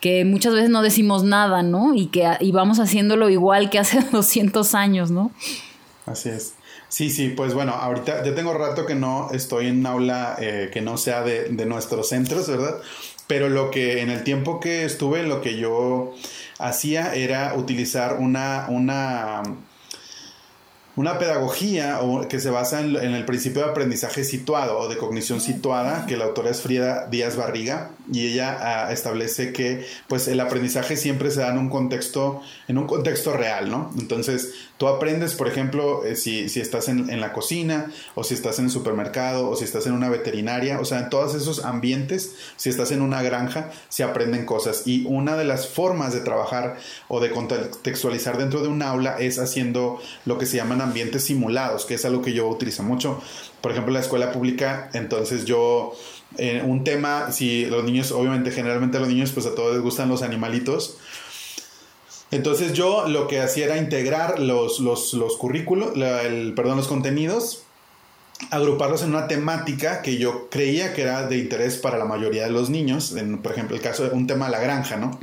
[0.00, 1.94] que muchas veces no decimos nada, ¿no?
[1.94, 5.30] Y que y vamos haciéndolo igual que hace 200 años, ¿no?
[6.06, 6.54] Así es.
[6.88, 10.82] Sí, sí, pues bueno, ahorita ya tengo rato que no estoy en aula eh, que
[10.82, 12.76] no sea de, de nuestros centros, ¿verdad?
[13.26, 16.12] Pero lo que en el tiempo que estuve, lo que yo
[16.58, 19.42] hacía era utilizar una, una
[20.94, 26.04] una pedagogía que se basa en, el principio de aprendizaje situado o de cognición situada,
[26.06, 30.96] que la autora es Frida Díaz Barriga, y ella ah, establece que pues el aprendizaje
[30.96, 33.90] siempre se da en un contexto, en un contexto real, ¿no?
[33.98, 38.58] Entonces, tú aprendes, por ejemplo, eh, si, estás en, en, la cocina, o si estás
[38.58, 42.34] en el supermercado, o si estás en una veterinaria, o sea, en todos esos ambientes,
[42.56, 44.82] si estás en una granja, se aprenden cosas.
[44.86, 49.38] Y una de las formas de trabajar o de contextualizar dentro de un aula es
[49.38, 53.22] haciendo lo que se llaman ambientes simulados, que es algo que yo utilizo mucho.
[53.60, 55.94] Por ejemplo, la escuela pública, entonces yo,
[56.38, 59.82] eh, un tema, si los niños, obviamente, generalmente a los niños, pues a todos les
[59.82, 60.98] gustan los animalitos.
[62.30, 67.64] Entonces yo lo que hacía era integrar los, los, los currículos, el, perdón, los contenidos,
[68.50, 72.50] agruparlos en una temática que yo creía que era de interés para la mayoría de
[72.50, 75.20] los niños, por ejemplo, el caso de un tema de la granja, ¿no?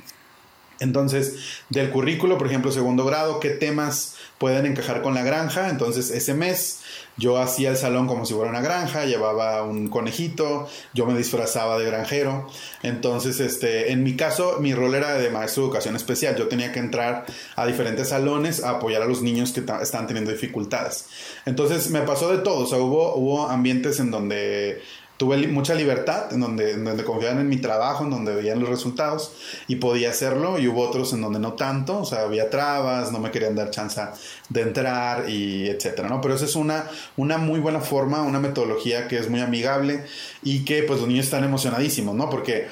[0.80, 1.36] Entonces,
[1.70, 5.70] del currículo, por ejemplo, segundo grado, ¿qué temas pueden encajar con la granja.
[5.70, 6.80] Entonces ese mes
[7.20, 11.78] yo hacía el salón como si fuera una granja, llevaba un conejito, yo me disfrazaba
[11.78, 12.48] de granjero.
[12.82, 16.38] Entonces, este, en mi caso, mi rol era de maestro de educación especial.
[16.38, 17.26] Yo tenía que entrar
[17.58, 21.08] a diferentes salones a apoyar a los niños que estaban teniendo dificultades.
[21.46, 22.64] Entonces, me pasó de todo.
[22.64, 24.82] O sea, hubo, hubo ambientes en donde
[25.20, 28.70] tuve mucha libertad, en donde, en donde confiaban en mi trabajo, en donde veían los
[28.70, 29.34] resultados
[29.68, 33.20] y podía hacerlo, y hubo otros en donde no tanto, o sea, había trabas, no
[33.20, 34.02] me querían dar chance
[34.48, 36.22] de entrar y etcétera, ¿no?
[36.22, 36.86] Pero esa es una,
[37.18, 40.06] una muy buena forma, una metodología que es muy amigable
[40.42, 42.30] y que pues los niños están emocionadísimos, ¿no?
[42.30, 42.68] Porque...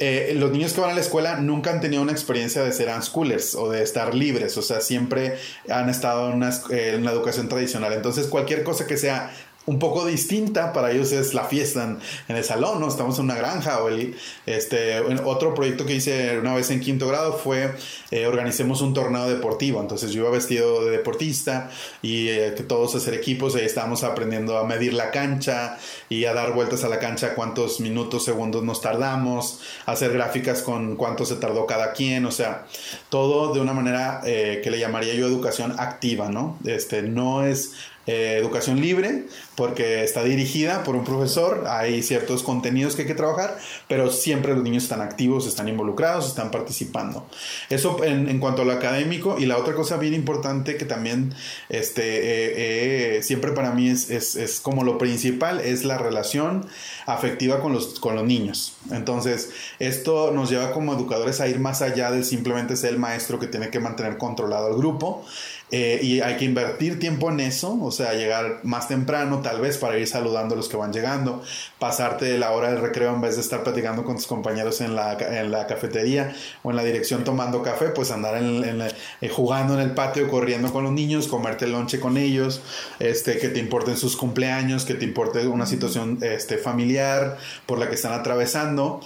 [0.00, 2.88] Eh, los niños que van a la escuela nunca han tenido una experiencia de ser
[2.88, 5.36] unschoolers o de estar libres, o sea, siempre
[5.68, 7.92] han estado en una, eh, en la educación tradicional.
[7.92, 9.30] Entonces, cualquier cosa que sea
[9.64, 11.96] un poco distinta para ellos es la fiesta
[12.28, 12.88] en, el salón, ¿no?
[12.88, 17.06] Estamos en una granja o el, este, otro proyecto que hice una vez en quinto
[17.06, 17.72] grado fue
[18.10, 21.70] eh, organicemos un torneo deportivo, entonces yo iba vestido de deportista
[22.02, 26.52] y eh, todos hacer equipos, ahí estábamos aprendiendo a medir la cancha y a dar
[26.52, 31.66] vueltas a la cancha cuántos minutos, segundos nos tardamos, hacer gráficas con cuánto se tardó
[31.66, 32.66] cada quien, o sea,
[33.10, 36.58] todo de una manera eh, que le llamaría yo educación activa, ¿no?
[36.64, 37.72] Este, no es
[38.06, 43.14] eh, educación libre, porque está dirigida por un profesor, hay ciertos contenidos que hay que
[43.14, 47.24] trabajar, pero siempre los niños están activos, están involucrados, están participando.
[47.70, 51.32] Eso en, cuanto a lo académico, y la otra cosa bien importante que también
[51.68, 56.66] este, eh, eh, siempre para mí es, es, como lo principal, es la relación
[57.06, 58.74] afectiva con los, con los niños.
[58.90, 63.38] Entonces, esto nos lleva como educadores a ir más allá de simplemente ser el maestro
[63.38, 65.24] que tiene que mantener controlado al grupo
[65.74, 69.78] eh, y hay que invertir tiempo en eso, o sea, llegar más temprano tal vez
[69.78, 71.42] para ir saludando a los que van llegando,
[71.78, 75.14] pasarte la hora del recreo en vez de estar platicando con tus compañeros en la,
[75.14, 78.82] en la cafetería o en la dirección tomando café, pues andar en,
[79.22, 82.60] eh, jugando en el patio, corriendo con los niños, comerte el lonche con ellos,
[82.98, 87.88] este, que te importen sus cumpleaños, que te importe una situación este, familiar por la
[87.88, 89.00] que están atravesando.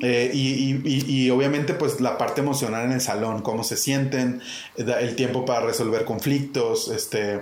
[0.00, 4.42] Eh, y, obviamente pues la parte emocional en el salón, cómo se sienten,
[4.76, 7.40] el tiempo para resolver conflictos, este,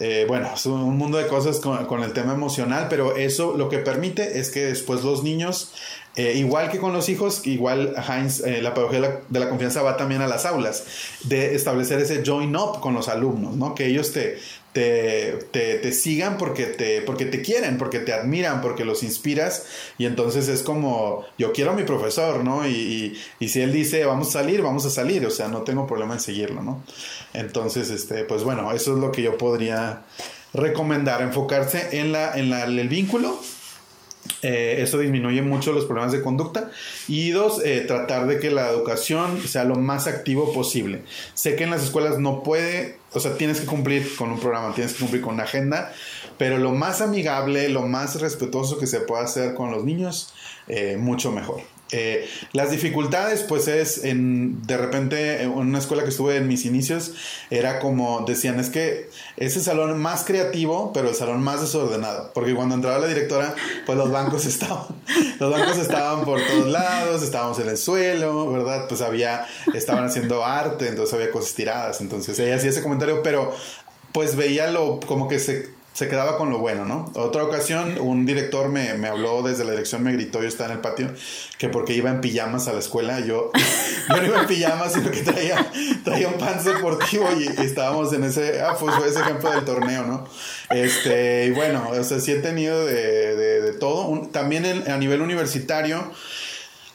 [0.00, 3.78] eh, bueno, es un mundo de cosas con, el tema emocional, pero eso lo que
[3.78, 5.72] permite es que después los niños,
[6.16, 10.22] eh, igual que con los hijos, igual Heinz, la pedagogía de la, confianza va también
[10.22, 10.84] a las aulas,
[11.24, 13.74] de establecer ese join up con los alumnos, ¿no?
[13.74, 14.38] Que ellos te,
[14.74, 19.66] te, te, sigan porque te, porque te quieren, porque te admiran, porque los inspiras.
[19.98, 22.68] Y entonces es como, yo quiero a mi profesor, ¿no?
[22.68, 25.24] Y, y, si él dice, vamos a salir, vamos a salir.
[25.24, 26.82] O sea, no tengo problema en seguirlo, ¿no?
[27.32, 30.02] Entonces, este, pues bueno, eso es lo que yo podría
[30.52, 33.40] recomendar, enfocarse en, la, en la, el vínculo
[34.42, 36.70] eh, eso disminuye mucho los problemas de conducta.
[37.08, 41.02] Y dos, eh, tratar de que la educación sea lo más activo posible.
[41.34, 44.74] Sé que en las escuelas no puede, o sea, tienes que cumplir con un programa,
[44.74, 45.92] tienes que cumplir con una agenda,
[46.36, 50.34] pero lo más amigable, lo más respetuoso que se pueda hacer con los niños,
[50.66, 51.73] eh, mucho mejor.
[51.96, 56.64] Eh, las dificultades, pues es en, de repente, en una escuela que estuve en mis
[56.64, 57.12] inicios,
[57.50, 62.52] era como, decían, es que ese salón más creativo, pero el salón más desordenado, porque
[62.52, 63.54] cuando entraba la directora,
[63.86, 64.88] pues los bancos estaban,
[65.38, 68.86] los bancos estaban por todos lados, estábamos en el suelo, ¿verdad?
[68.88, 73.54] Pues había, estaban haciendo arte, entonces había cosas tiradas, entonces ella hacía ese comentario, pero
[74.10, 77.12] pues veía lo, como que se se quedaba con lo bueno, ¿no?
[77.14, 80.82] Otra ocasión, un director me, habló desde la dirección, me gritó, yo estaba en el
[80.82, 81.08] patio,
[81.56, 83.52] que porque iba en pijamas a la escuela, yo,
[84.08, 85.70] no iba en pijamas, sino que traía,
[86.02, 90.02] traía un pan deportivo y, estábamos en ese, ah, pues fue ese ejemplo del torneo,
[90.02, 90.26] ¿no?
[90.70, 94.28] Este, y bueno, o sea, sí he tenido de, de, todo.
[94.32, 96.10] también a nivel universitario,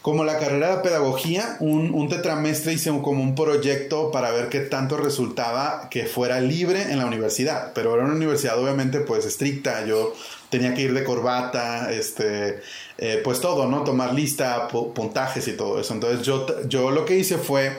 [0.02, 4.62] como la carrera de pedagogía, un, un, tetramestre hice como un proyecto para ver qué
[4.62, 9.86] tanto resultaba que fuera libre en la universidad, pero era una universidad obviamente pues estricta,
[9.86, 10.14] yo
[10.50, 12.62] tenía que ir de corbata, este,
[12.98, 13.84] eh, pues todo, ¿no?
[13.84, 15.94] Tomar lista, puntajes y todo eso.
[15.94, 17.78] Entonces yo, yo lo que hice fue...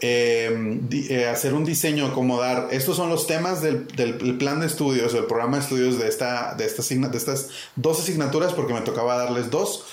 [0.00, 4.66] Em, eh, hacer un diseño, como dar, estos son los temas del, del, plan de
[4.66, 8.82] estudios, el programa de estudios de, esta, de, esta, de estas dos asignaturas, porque me
[8.82, 9.86] tocaba darles dos,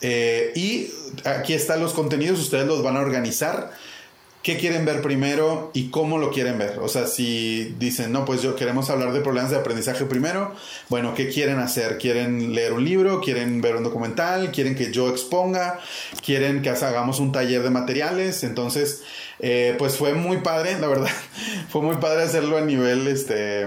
[0.00, 0.90] eh, y
[1.24, 3.72] aquí están los contenidos, ustedes los van a organizar.
[4.42, 6.78] ¿Qué quieren ver primero y cómo lo quieren ver?
[6.78, 10.54] O sea, si dicen, no, pues yo queremos hablar de problemas de aprendizaje primero,
[10.88, 11.98] bueno, ¿qué quieren hacer?
[11.98, 13.20] ¿Quieren leer un libro?
[13.20, 14.50] ¿Quieren ver un documental?
[14.50, 15.78] ¿Quieren que yo exponga?
[16.24, 18.42] ¿Quieren que hagamos un taller de materiales?
[18.42, 19.02] Entonces,
[19.40, 21.10] eh, pues fue muy padre, la verdad.
[21.68, 23.66] fue muy padre hacerlo a nivel este,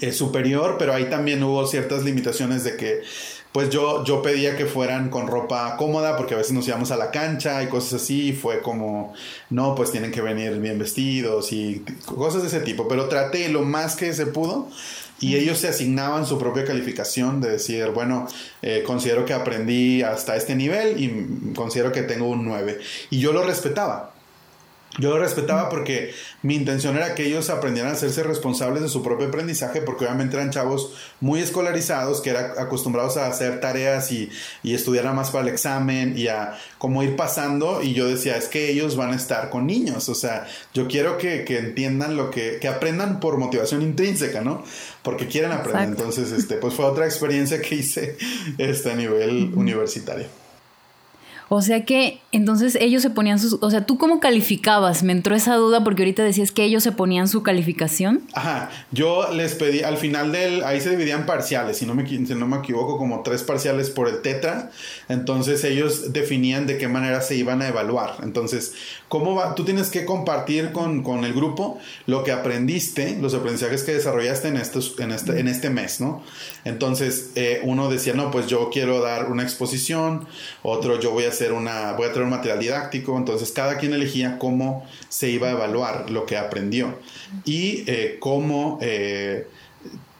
[0.00, 3.02] eh, superior, pero ahí también hubo ciertas limitaciones de que
[3.56, 6.96] pues yo, yo pedía que fueran con ropa cómoda porque a veces nos íbamos a
[6.98, 9.14] la cancha y cosas así y fue como,
[9.48, 13.62] no, pues tienen que venir bien vestidos y cosas de ese tipo, pero traté lo
[13.62, 14.68] más que se pudo
[15.20, 18.28] y ellos se asignaban su propia calificación de decir, bueno,
[18.60, 23.32] eh, considero que aprendí hasta este nivel y considero que tengo un 9 y yo
[23.32, 24.15] lo respetaba.
[24.98, 29.02] Yo lo respetaba porque mi intención era que ellos aprendieran a hacerse responsables de su
[29.02, 34.30] propio aprendizaje, porque obviamente eran chavos muy escolarizados, que eran acostumbrados a hacer tareas y,
[34.62, 37.82] y estudiar más para el examen y a cómo ir pasando.
[37.82, 41.18] Y yo decía, es que ellos van a estar con niños, o sea, yo quiero
[41.18, 44.64] que, que entiendan lo que, que aprendan por motivación intrínseca, ¿no?
[45.02, 45.88] Porque quieren aprender.
[45.88, 48.16] Entonces, este, pues fue otra experiencia que hice
[48.58, 50.26] este, a nivel universitario.
[51.48, 55.02] O sea que entonces ellos se ponían sus, o sea, ¿tú cómo calificabas?
[55.02, 58.22] Me entró esa duda porque ahorita decías que ellos se ponían su calificación.
[58.34, 62.34] Ajá, yo les pedí, al final del, ahí se dividían parciales, si no me, si
[62.34, 64.70] no me equivoco, como tres parciales por el tetra,
[65.08, 68.16] entonces ellos definían de qué manera se iban a evaluar.
[68.22, 68.74] Entonces,
[69.08, 69.54] ¿cómo va?
[69.54, 74.48] Tú tienes que compartir con, con el grupo lo que aprendiste, los aprendizajes que desarrollaste
[74.48, 76.22] en, estos, en, este, en este mes, ¿no?
[76.64, 80.26] Entonces, eh, uno decía, no, pues yo quiero dar una exposición,
[80.62, 83.92] otro yo voy a hacer una, voy a traer un material didáctico, entonces cada quien
[83.92, 86.98] elegía cómo se iba a evaluar lo que aprendió
[87.44, 89.46] y eh, cómo, eh,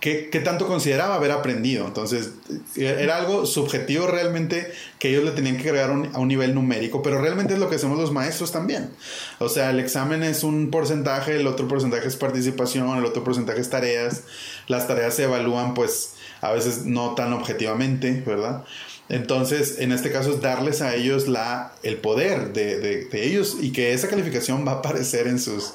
[0.01, 1.87] qué, tanto consideraba haber aprendido.
[1.87, 2.31] Entonces
[2.77, 7.03] eh, era algo subjetivo realmente que ellos le tenían que agregar a un nivel numérico,
[7.03, 8.91] pero realmente es lo que hacemos los maestros también.
[9.39, 13.61] O sea, el examen es un porcentaje, el otro porcentaje es participación, el otro porcentaje
[13.61, 14.23] es tareas.
[14.69, 18.65] Las tareas se evalúan pues a veces no tan objetivamente, ¿verdad?
[19.09, 23.71] Entonces, en este caso es darles a ellos la, el poder de, de, ellos y
[23.71, 25.75] que esa calificación va a aparecer en sus,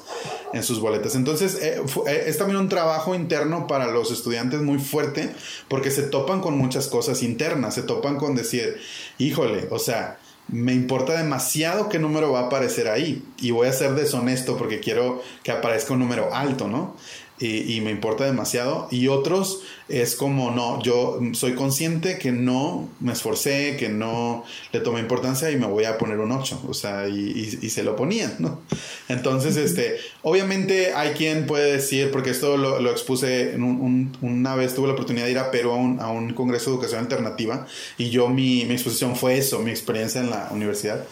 [0.52, 1.14] en sus boletas.
[1.14, 5.30] Entonces, eh, eh, es también un trabajo interno para los estudiantes muy fuerte
[5.68, 8.76] porque se topan con muchas cosas internas, se topan con decir,
[9.16, 10.18] híjole, o sea,
[10.48, 14.80] me importa demasiado qué número va a aparecer ahí y voy a ser deshonesto porque
[14.80, 16.96] quiero que aparezca un número alto, ¿no?
[17.42, 18.88] Y, me importa demasiado.
[18.90, 24.80] Y otros es como, no, yo soy consciente que no me esforcé, que no le
[24.80, 26.62] tomé importancia y me voy a poner un 8.
[26.68, 28.60] O sea, y, y, se lo ponían, ¿no?
[29.08, 34.54] Entonces, este, obviamente hay quien puede decir, porque esto lo, lo expuse en un, una
[34.54, 37.00] vez, tuve la oportunidad de ir a Perú a un, a un congreso de educación
[37.00, 37.66] alternativa
[37.98, 41.04] y yo mi, mi exposición fue eso, mi experiencia en la universidad.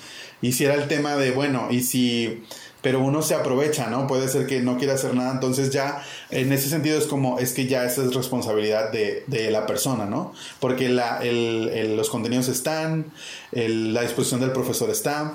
[0.42, 2.42] Y si era el tema de, bueno, y si
[2.82, 4.06] pero uno se aprovecha, ¿no?
[4.06, 7.52] Puede ser que no quiera hacer nada, entonces ya en ese sentido es como, es
[7.52, 10.32] que ya esa es responsabilidad de, de la persona, ¿no?
[10.60, 13.12] Porque la, el, los contenidos están,
[13.52, 15.34] la disposición del profesor está,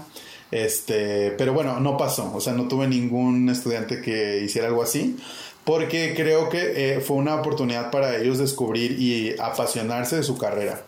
[0.51, 5.17] este, pero bueno, no pasó, o sea, no tuve ningún estudiante que hiciera algo así,
[5.63, 10.83] porque creo que eh, fue una oportunidad para ellos descubrir y apasionarse de su carrera,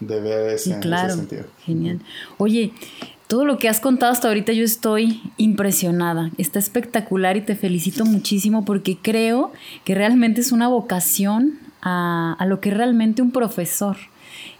[0.00, 1.44] de ver ese, claro, sentido.
[1.64, 2.00] Genial.
[2.38, 2.72] Oye,
[3.32, 6.30] todo lo que has contado hasta ahorita yo estoy impresionada.
[6.36, 9.54] Está espectacular y te felicito muchísimo porque creo
[9.84, 13.96] que realmente es una vocación a, lo que realmente un profesor.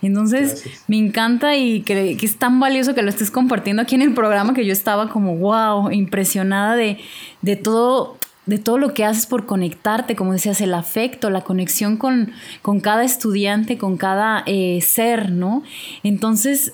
[0.00, 4.00] Entonces, me encanta y que, que, es tan valioso que lo estés compartiendo aquí en
[4.00, 6.98] el programa que yo estaba como, wow, impresionada de,
[7.42, 8.16] de todo
[8.46, 12.80] de todo lo que haces por conectarte, como decías, el afecto, la conexión con, con
[12.80, 15.62] cada estudiante, con cada eh, ser, ¿no?
[16.02, 16.72] Entonces,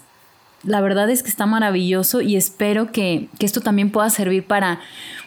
[0.64, 4.80] la verdad es que está maravilloso y espero que, que, esto también pueda servir para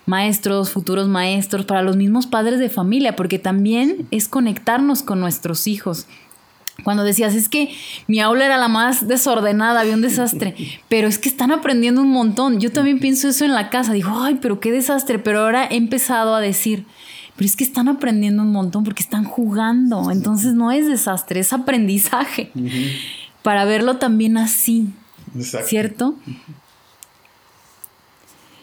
[0.06, 5.68] maestros, futuros maestros, para los mismos padres de familia, porque también es conectarnos con nuestros
[5.68, 6.08] hijos.
[6.84, 7.74] Cuando decías, es que
[8.08, 10.56] mi aula era la más desordenada, había un desastre,
[10.90, 12.60] pero es que están aprendiendo un montón.
[12.60, 15.78] Yo también pienso eso en la casa, digo, ay, pero qué desastre, pero ahora he
[15.78, 16.86] empezado a decir,
[17.36, 21.54] pero es que están aprendiendo un montón porque están jugando, entonces no es desastre, es
[21.54, 22.52] aprendizaje,
[23.42, 24.90] para verlo también así,
[25.40, 26.16] ¿cierto?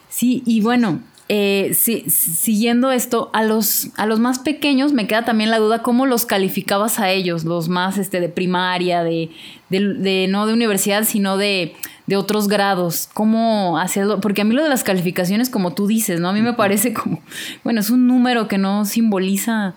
[0.09, 1.01] Sí, y bueno,
[1.31, 6.07] eh, siguiendo esto, a los, a los más pequeños me queda también la duda cómo
[6.07, 9.29] los calificabas a ellos, los más este, de primaria, de,
[9.69, 11.75] no de universidad, sino de,
[12.07, 13.07] de otros grados.
[13.13, 14.19] ¿Cómo hacerlo?
[14.21, 16.29] Porque a mí lo de las calificaciones, como tú dices, ¿no?
[16.29, 17.21] A mí me parece como,
[17.63, 19.75] bueno, es un número que no simboliza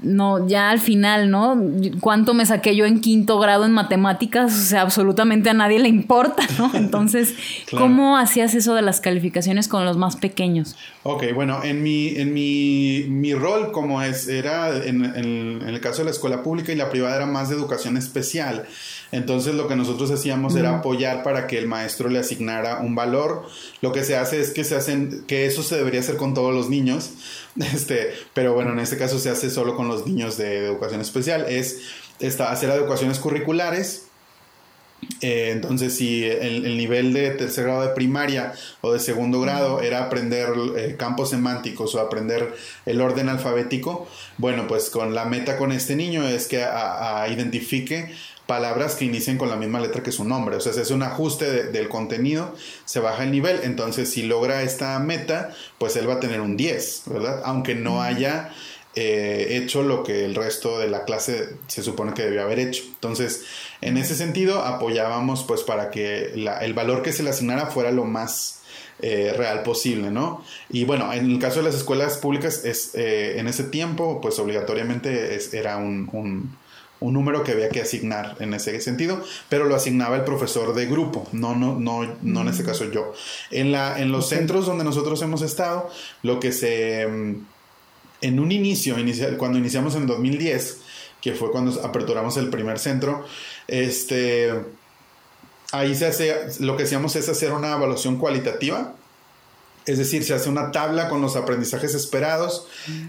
[0.00, 1.60] no, ya al final, ¿no?
[2.00, 4.52] ¿Cuánto me saqué yo en quinto grado en matemáticas?
[4.52, 6.70] O sea, absolutamente a nadie le importa, ¿no?
[6.74, 7.34] Entonces,
[7.70, 10.76] ¿cómo hacías eso de las calificaciones con los más pequeños?
[11.04, 15.98] Ok, bueno, en mi, en mi, mi rol como es, era en, en, el caso
[15.98, 18.64] de la escuela pública y la privada era más de educación especial.
[19.12, 23.46] Entonces lo que nosotros hacíamos era apoyar para que el maestro le asignara un valor.
[23.82, 26.54] Lo que se hace es que se hacen, que eso se debería hacer con todos
[26.54, 27.10] los niños,
[27.60, 31.44] este, pero bueno, en este caso se hace solo con los niños de, educación especial,
[31.48, 31.82] es
[32.20, 34.06] esta, hacer adecuaciones curriculares.
[35.20, 38.52] Eh, entonces, si el, nivel de tercer grado de primaria
[38.82, 42.54] o de segundo grado era aprender eh, campos semánticos o aprender
[42.86, 44.06] el orden alfabético,
[44.38, 46.64] bueno, pues con la meta con este niño es que
[47.28, 48.12] identifique
[48.46, 50.56] palabras que inicien con la misma letra que su nombre.
[50.56, 53.60] O sea, es un ajuste del contenido, se baja el nivel.
[53.62, 57.42] Entonces, si logra esta meta, pues él va a tener un 10, ¿verdad?
[57.44, 58.52] Aunque no haya
[58.94, 62.82] eh, hecho lo que el resto de la clase se supone que debió haber hecho.
[62.86, 63.44] Entonces,
[63.80, 68.04] en ese sentido, apoyábamos pues para que el valor que se le asignara fuera lo
[68.04, 68.60] más
[69.00, 70.44] eh, real posible, ¿no?
[70.68, 74.38] Y bueno, en el caso de las escuelas públicas, es, eh, en ese tiempo, pues
[74.38, 76.61] obligatoriamente era un un
[77.10, 81.26] número que había que asignar en ese sentido, pero lo asignaba el profesor de grupo,
[81.32, 83.12] no, no, no, no en este caso yo.
[83.50, 85.90] En, la, en los centros donde nosotros hemos estado,
[86.22, 87.06] lo que se...
[87.06, 87.46] Mm,
[88.22, 88.94] en un inicio,
[89.36, 90.78] cuando iniciamos en 2010,
[91.20, 93.24] que fue cuando aperturamos el primer centro,
[93.66, 94.52] este,
[95.72, 98.94] ahí se hace, lo que hacíamos es hacer una evaluación cualitativa
[99.86, 102.66] es decir, se hace una tabla con los aprendizajes esperados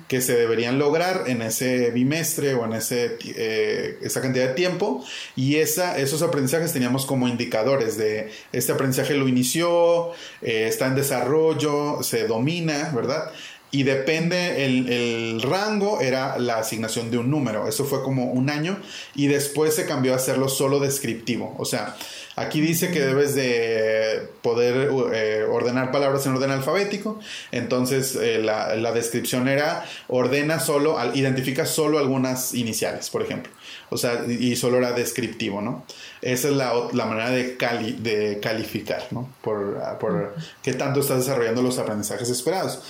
[0.07, 5.03] que se deberían lograr en ese bimestre o en ese, eh, esa cantidad de tiempo.
[5.35, 10.11] Y esa, esos aprendizajes teníamos como indicadores de este aprendizaje lo inició,
[10.41, 13.31] eh, está en desarrollo, se domina, ¿verdad?
[13.69, 17.67] Y depende, el, el, rango era la asignación de un número.
[17.67, 18.79] Eso fue como un año
[19.15, 21.55] y después se cambió a hacerlo solo descriptivo.
[21.57, 21.95] O sea,
[22.35, 27.19] Aquí dice que debes de poder eh, ordenar palabras en orden alfabético.
[27.51, 33.51] Entonces eh, la, descripción era ordena solo, identifica solo algunas iniciales, por ejemplo.
[33.89, 35.85] O sea, y solo era descriptivo, ¿no?
[36.21, 37.55] Esa es la, manera de,
[37.99, 39.29] de calificar, ¿no?
[39.41, 42.81] Por, por qué tanto estás desarrollando los aprendizajes esperados.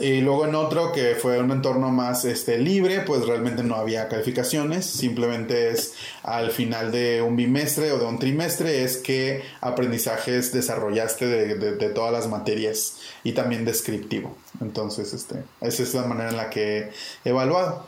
[0.00, 4.08] Y luego en otro que fue un entorno más este, libre, pues realmente no había
[4.08, 10.52] calificaciones, simplemente es al final de un bimestre o de un trimestre es que aprendizajes
[10.52, 14.36] desarrollaste de, todas las materias y también descriptivo.
[14.60, 16.90] Entonces, este, esa es la manera en la que
[17.24, 17.84] he evaluado.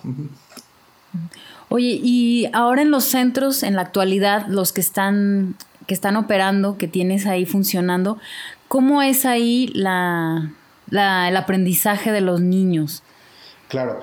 [1.71, 5.57] Oye, y ahora en los centros, en la actualidad, los que están,
[5.87, 8.19] que están operando, que tienes ahí funcionando,
[8.69, 10.53] ¿cómo es ahí la
[10.91, 13.03] el aprendizaje de los niños.
[13.69, 14.01] Claro.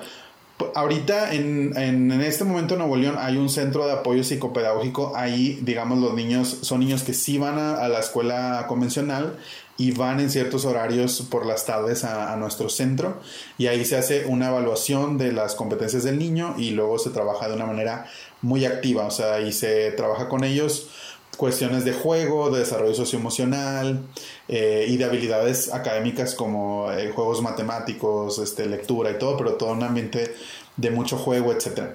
[0.74, 5.12] Ahorita, en, en, este momento en Nuevo León, hay un centro de apoyo psicopedagógico.
[5.16, 9.36] Ahí, digamos, los niños son niños que sí van a, la escuela convencional
[9.76, 13.20] y van en ciertos horarios por las tardes a, a, nuestro centro
[13.58, 17.48] y ahí se hace una evaluación de las competencias del niño y luego se trabaja
[17.48, 18.06] de una manera
[18.42, 20.90] muy activa, o sea, ahí se trabaja con ellos
[21.36, 24.02] cuestiones de juego, de desarrollo socioemocional
[24.48, 29.72] eh, y de habilidades académicas como eh, juegos matemáticos, este, lectura y todo, pero todo
[29.72, 30.34] un ambiente
[30.76, 31.94] de mucho juego, etc.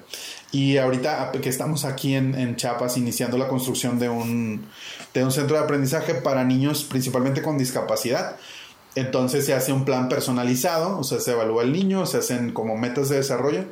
[0.51, 4.67] Y ahorita que estamos aquí en, en Chiapas iniciando la construcción de un,
[5.13, 8.37] de un centro de aprendizaje para niños principalmente con discapacidad,
[8.95, 12.75] Entonces se hace un plan personalizado, o sea, se evalúa el niño, se hacen como
[12.77, 13.65] metas de desarrollo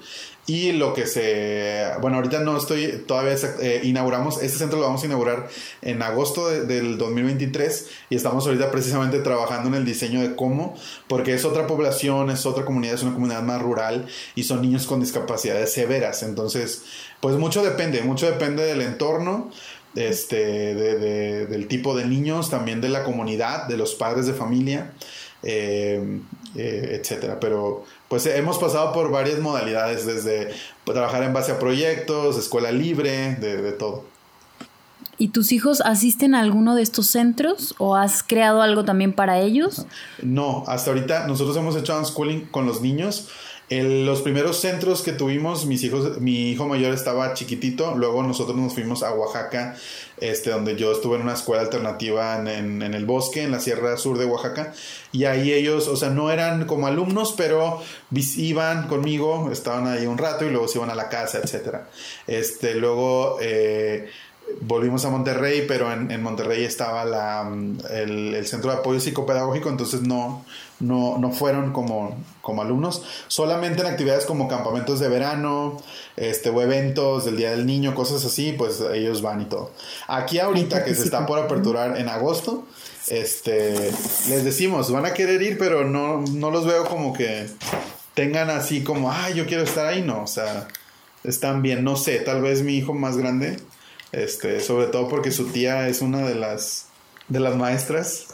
[0.48, 1.86] y lo que se...
[2.02, 5.50] Bueno, ahorita no estoy, todavía eh, inauguramos, este centro lo vamos a inaugurar
[5.82, 10.76] en agosto del 2023 y estamos ahorita precisamente trabajando en el diseño de cómo,
[11.08, 14.86] porque es otra población, es otra comunidad, es una comunidad más rural y son niños
[14.86, 16.22] con discapacidades severas.
[16.22, 16.84] Entonces,
[17.20, 19.52] pues mucho depende, mucho depende del entorno
[19.96, 24.92] este, de, del tipo de niños, también de la comunidad, de los padres de familia,
[25.42, 26.20] eh,
[26.56, 27.40] eh, etcétera.
[27.40, 30.54] Pero pues hemos pasado por varias modalidades, desde
[30.84, 34.04] trabajar en base a proyectos, escuela libre, de, de todo.
[35.18, 39.40] ¿Y tus hijos asisten a alguno de estos centros o has creado algo también para
[39.40, 39.86] ellos?
[40.22, 43.30] No, hasta ahorita nosotros hemos hecho unschooling con los niños
[43.70, 48.74] los primeros centros que tuvimos, mis hijos, mi hijo mayor estaba chiquitito, luego nosotros nos
[48.74, 49.76] fuimos a Oaxaca,
[50.18, 54.20] este, donde yo estuve en una escuela alternativa en, el bosque, en la sierra sur
[54.20, 54.74] de Oaxaca,
[55.12, 57.82] y ahí ellos, o sea, no eran como alumnos, pero
[58.38, 61.90] iban conmigo, estaban ahí un rato y luego se iban a la casa, etcétera.
[62.28, 64.10] Este, luego eh,
[64.62, 67.52] volvimos a Monterrey, pero en, Monterrey estaba la,
[67.92, 70.46] el, centro de apoyo psicopedagógico, entonces no,
[70.80, 75.82] no, no fueron como, como alumnos, solamente en actividades como campamentos de verano,
[76.16, 79.72] este, o eventos del Día del Niño, cosas así, pues ellos van y todo.
[80.08, 82.66] Aquí ahorita que se está por aperturar en agosto,
[83.08, 83.74] este,
[84.30, 87.48] les decimos, van a querer ir, pero no, no los veo como que
[88.14, 90.68] tengan así como, ay, yo quiero estar ahí, no, o sea,
[91.24, 93.58] están bien, no sé, tal vez mi hijo más grande
[94.16, 96.85] este, sobre todo porque su tía es una de las
[97.28, 98.28] de las maestras.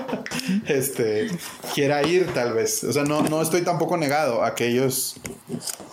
[0.66, 1.28] este
[1.74, 2.84] quiera ir tal vez.
[2.84, 5.16] O sea, no, no estoy tampoco negado a que ellos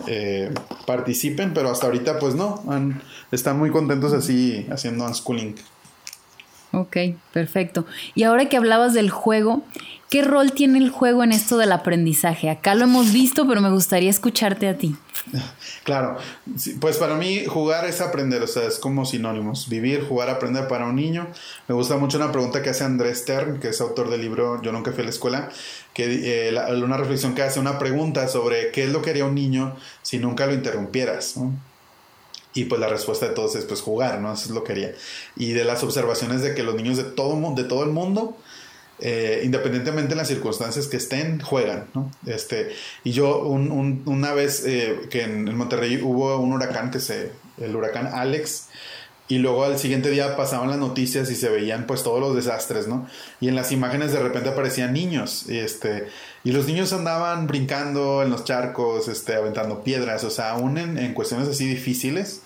[0.08, 0.54] eh,
[0.86, 2.64] participen, pero hasta ahorita pues no.
[3.32, 5.56] están muy contentos así haciendo unschooling.
[6.76, 6.98] Ok,
[7.32, 7.86] perfecto.
[8.16, 9.64] Y ahora que hablabas del juego,
[10.10, 12.50] ¿qué rol tiene el juego en esto del aprendizaje?
[12.50, 14.96] Acá lo hemos visto, pero me gustaría escucharte a ti.
[15.86, 16.18] Claro,
[16.80, 19.70] pues para mí jugar es aprender, o sea, es como sinónimos.
[19.70, 21.28] Vivir, jugar, aprender para un niño.
[21.68, 24.72] Me gusta mucho una pregunta que hace Andrés Stern, que es autor del libro Yo
[24.72, 25.50] nunca fui a la escuela,
[25.94, 29.36] que eh, una reflexión que hace, una pregunta sobre qué es lo que haría un
[29.36, 31.36] niño si nunca lo interrumpieras.
[32.56, 34.34] Y pues la respuesta de todos es pues jugar, ¿no?
[34.34, 34.96] Eso es lo que haría.
[35.36, 38.36] Y de las observaciones de que los niños de todo, de todo el mundo
[39.00, 42.10] eh, independientemente de las circunstancias que estén, juegan, ¿no?
[42.26, 42.70] Este,
[43.04, 48.08] y yo una vez eh, que en, Monterrey hubo un huracán que se, el huracán
[48.08, 48.68] Alex,
[49.28, 52.88] y luego al siguiente día pasaban las noticias y se veían pues todos los desastres,
[52.88, 53.08] ¿no?
[53.42, 56.08] Y en las imágenes de repente aparecían niños, y este,
[56.46, 61.14] y los niños andaban brincando en los charcos, este, aventando piedras, o sea, aún en,
[61.14, 62.44] cuestiones así difíciles,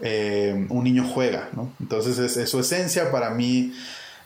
[0.00, 1.72] eh, un niño juega, ¿no?
[1.80, 3.72] Entonces es su esencia para mí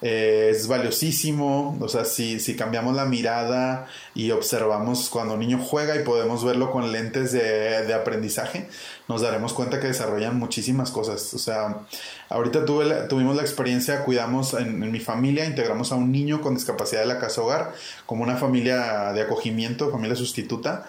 [0.01, 1.77] eh, es valiosísimo.
[1.81, 6.45] O sea, si, si cambiamos la mirada y observamos cuando un niño juega y podemos
[6.45, 8.69] verlo con lentes de, aprendizaje,
[9.09, 11.35] nos daremos cuenta que desarrollan muchísimas cosas.
[11.35, 11.81] O sea,
[12.29, 17.07] ahorita tuvimos la experiencia, cuidamos en, mi familia, integramos a un niño con discapacidad de
[17.07, 17.73] la casa hogar
[18.07, 20.87] como una familia de acogimiento, familia sustituta.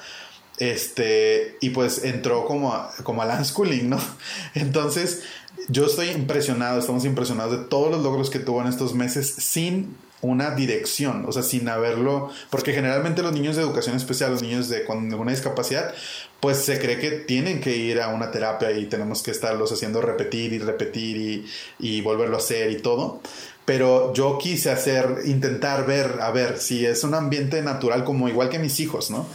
[0.59, 3.99] Este, y pues entró como, como al unschooling, ¿no?
[4.53, 5.23] Entonces,
[5.69, 9.95] yo estoy impresionado, estamos impresionados de todos los logros que tuvo en estos meses sin
[10.21, 14.67] una dirección, o sea, sin haberlo, porque generalmente los niños de educación especial, los niños
[14.67, 15.93] de con alguna discapacidad,
[16.41, 20.01] pues se cree que tienen que ir a una terapia y tenemos que estarlos haciendo
[20.01, 21.45] repetir y repetir y,
[21.79, 23.21] y volverlo a hacer y todo.
[23.63, 28.49] Pero yo quise hacer, intentar ver, a ver, si es un ambiente natural como igual
[28.49, 29.27] que mis hijos, ¿no?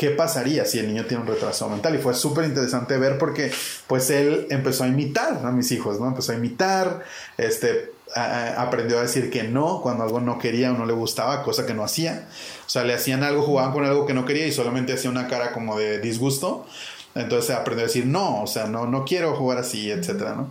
[0.00, 1.94] Qué pasaría si el niño tiene un retraso mental.
[1.94, 3.52] Y fue súper interesante ver porque
[3.86, 6.08] pues él empezó a imitar a mis hijos, ¿no?
[6.08, 7.02] Empezó a imitar,
[7.36, 11.66] este, aprendió a decir que no cuando algo no quería o no le gustaba, cosa
[11.66, 12.26] que no hacía.
[12.66, 15.28] O sea, le hacían algo, jugaban con algo que no quería y solamente hacía una
[15.28, 16.66] cara como de disgusto.
[17.14, 20.50] Entonces aprendió a decir no, o sea, no, no quiero jugar así, etcétera, ¿no?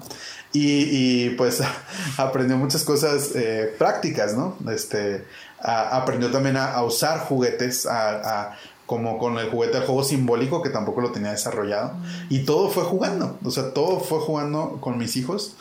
[0.54, 1.64] Y, pues
[2.18, 4.58] aprendió muchas cosas eh, prácticas, ¿no?
[4.72, 5.26] Este,
[5.62, 8.58] aprendió también a, usar juguetes, a,
[8.90, 11.94] como con el juguete del juego simbólico que tampoco lo tenía desarrollado.
[12.28, 15.56] Y todo fue jugando, o sea, todo fue jugando con mis hijos.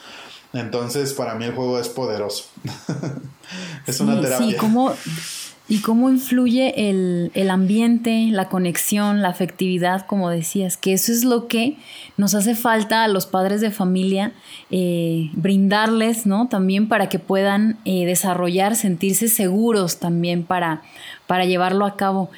[0.55, 2.45] Entonces, para mí el juego es poderoso.
[3.87, 4.47] es una terapia.
[4.47, 4.95] Sí, ¿cómo,
[5.69, 11.49] y cómo influye el, ambiente, la conexión, la afectividad, como decías, que eso es lo
[11.49, 11.77] que
[12.17, 14.33] nos hace falta a los padres de familia,
[14.71, 16.49] eh, brindarles, ¿no?
[16.49, 20.81] También para que puedan eh, desarrollar, sentirse seguros también para,
[21.27, 22.31] para llevarlo a cabo.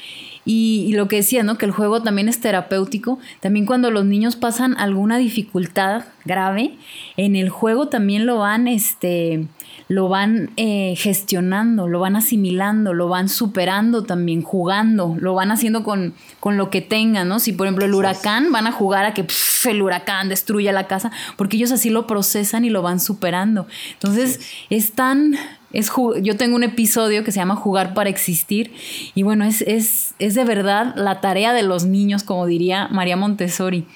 [0.44, 1.58] Y, lo que decía, ¿no?
[1.58, 3.18] Que el juego también es terapéutico.
[3.40, 6.76] También cuando los niños pasan alguna dificultad grave,
[7.16, 9.46] en el juego también lo van este,
[9.88, 15.82] lo van eh, gestionando, lo van asimilando, lo van superando también, jugando, lo van haciendo
[15.82, 17.38] con, con lo que tengan, ¿no?
[17.38, 19.26] Si por ejemplo el huracán, van a jugar a que
[19.68, 23.66] el huracán destruya la casa, porque ellos así lo procesan y lo van superando.
[23.94, 25.36] Entonces, es tan...
[25.72, 25.90] Es,
[26.22, 28.72] yo tengo un episodio que se llama Jugar para existir
[29.14, 33.16] y bueno, es, es, es de verdad la tarea de los niños, como diría María
[33.16, 33.86] Montessori.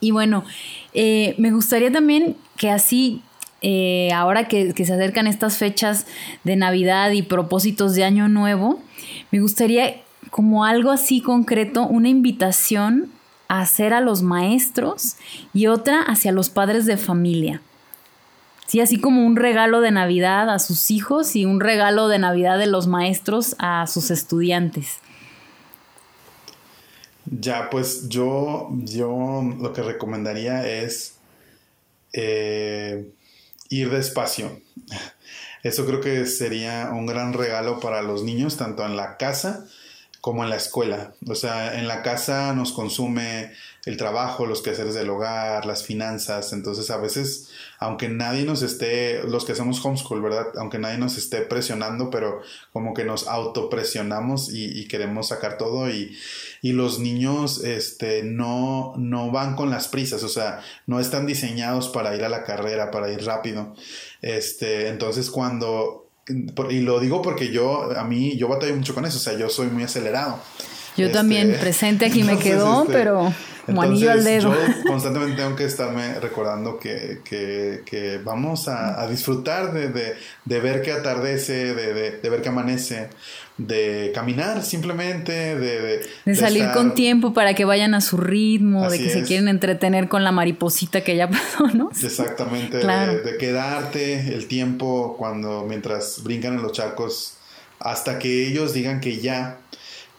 [0.00, 0.44] Y bueno,
[0.94, 3.22] eh, me gustaría también que así
[3.62, 6.06] eh, ahora que, se acercan estas fechas
[6.44, 8.80] de Navidad y propósitos de Año Nuevo,
[9.30, 13.10] me gustaría como algo así concreto, una invitación
[13.48, 15.16] a hacer a los maestros
[15.54, 17.62] y otra hacia los padres de familia.
[18.66, 22.58] Sí, así como un regalo de Navidad a sus hijos y un regalo de Navidad
[22.58, 24.98] de los maestros a sus estudiantes.
[27.26, 31.16] Ya, pues yo, yo lo que recomendaría es
[32.12, 33.12] eh,
[33.68, 34.60] ir despacio.
[35.62, 39.66] Eso creo que sería un gran regalo para los niños, tanto en la casa
[40.20, 41.14] como en la escuela.
[41.28, 43.52] O sea, en la casa nos consume
[43.86, 46.52] el trabajo, los quehaceres del hogar, las finanzas.
[46.52, 50.48] Entonces, a veces, aunque nadie nos esté, los que hacemos homeschool, ¿verdad?
[50.58, 52.40] Aunque nadie nos esté presionando, pero
[52.72, 56.16] como que nos autopresionamos y, y queremos sacar todo y,
[56.62, 61.88] y los niños este, no, no van con las prisas, o sea, no están diseñados
[61.88, 63.72] para ir a la carrera, para ir rápido.
[64.20, 66.08] Este, entonces cuando,
[66.70, 69.48] y lo digo porque yo, a mí, yo batallo mucho con eso, o sea, yo
[69.48, 70.40] soy muy acelerado.
[70.96, 73.32] Yo también, este, presente aquí me quedó, este, pero
[73.66, 74.54] como anillo al dedo.
[74.54, 80.14] Yo constantemente tengo que estarme recordando que, que, que vamos a, a disfrutar de, de,
[80.44, 83.08] de, ver que atardece, de, de, ver que amanece,
[83.58, 86.06] de caminar simplemente, de...
[86.24, 90.08] De, salir con tiempo para que vayan a su ritmo, de que se quieren entretener
[90.08, 91.90] con la mariposita que ya pasó, ¿no?
[91.90, 97.32] Exactamente, de, quedarte el tiempo cuando mientras brincan en los charcos
[97.78, 99.58] hasta que ellos digan que ya.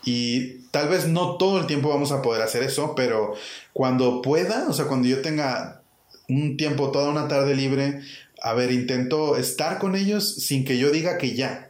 [0.07, 3.35] Y tal vez no todo el tiempo vamos a poder hacer eso, pero
[3.73, 5.81] cuando pueda, o sea, cuando yo tenga
[6.29, 7.99] un tiempo, toda una tarde libre,
[8.41, 11.67] a ver, intento estar con ellos sin que yo diga que ya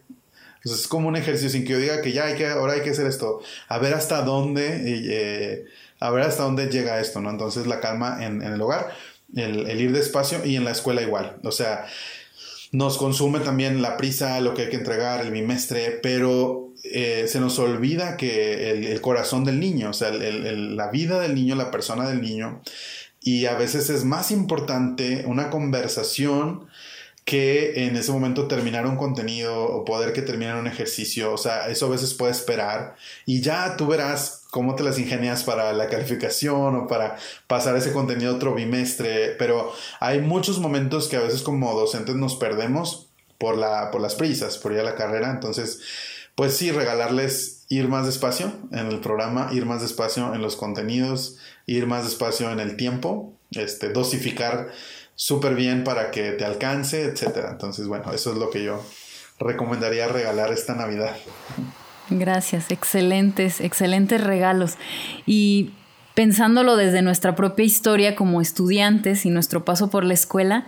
[0.74, 2.92] es como un ejercicio sin que yo diga que ya hay que, ahora hay que
[2.92, 3.42] hacer esto.
[3.68, 5.66] A ver hasta dónde, eh,
[6.00, 7.30] a ver hasta dónde llega esto, ¿no?
[7.30, 8.94] Entonces la calma en, el hogar,
[9.36, 11.38] el, ir despacio y en la escuela igual.
[11.44, 11.86] O sea,
[12.72, 17.40] nos consume también la prisa, lo que hay que entregar, el bimestre, pero eh, se
[17.40, 22.08] nos olvida que el, corazón del niño, o sea, la vida del niño, la persona
[22.08, 22.62] del niño,
[23.22, 26.68] y a veces es más importante una conversación
[27.28, 31.68] que en ese momento terminar un contenido o poder que terminar un ejercicio, o sea,
[31.68, 32.96] eso a veces puede esperar.
[33.26, 37.18] Y ya tú verás cómo te las ingenias para la calificación o para
[37.48, 42.38] pasar ese contenido otro bimestre, pero hay muchos momentos que a veces como docentes nos
[42.38, 45.82] perdemos por, la, por las prisas, por ir a la carrera, entonces,
[46.38, 51.40] pues sí, regalarles ir más despacio en el programa, ir más despacio en los contenidos,
[51.66, 54.70] ir más despacio en el tiempo, este, dosificar
[55.16, 57.50] súper bien para que te alcance, etcétera.
[57.54, 58.86] Entonces, bueno, eso es lo que yo
[59.40, 61.18] recomendaría regalar esta Navidad.
[62.12, 64.76] Gracias, excelentes, excelentes regalos.
[65.26, 65.72] Y
[66.14, 70.68] pensándolo desde nuestra propia historia como estudiantes y nuestro paso por la escuela,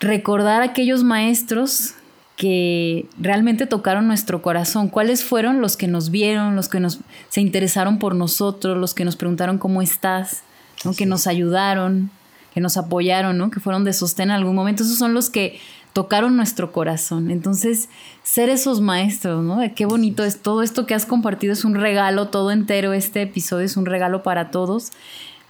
[0.00, 1.92] recordar a aquellos maestros
[2.36, 7.40] que realmente tocaron nuestro corazón, cuáles fueron los que nos vieron, los que nos se
[7.40, 10.42] interesaron por nosotros, los que nos preguntaron cómo estás,
[10.84, 12.10] los que nos ayudaron,
[12.52, 13.50] que nos apoyaron, ¿no?
[13.50, 14.82] Que fueron de sostén en algún momento.
[14.82, 15.60] Esos son los que
[15.92, 17.30] tocaron nuestro corazón.
[17.30, 17.88] Entonces,
[18.22, 19.60] ser esos maestros, ¿no?
[19.74, 22.92] qué bonito es todo esto que has compartido, es un regalo todo entero.
[22.92, 24.90] Este episodio es un regalo para todos.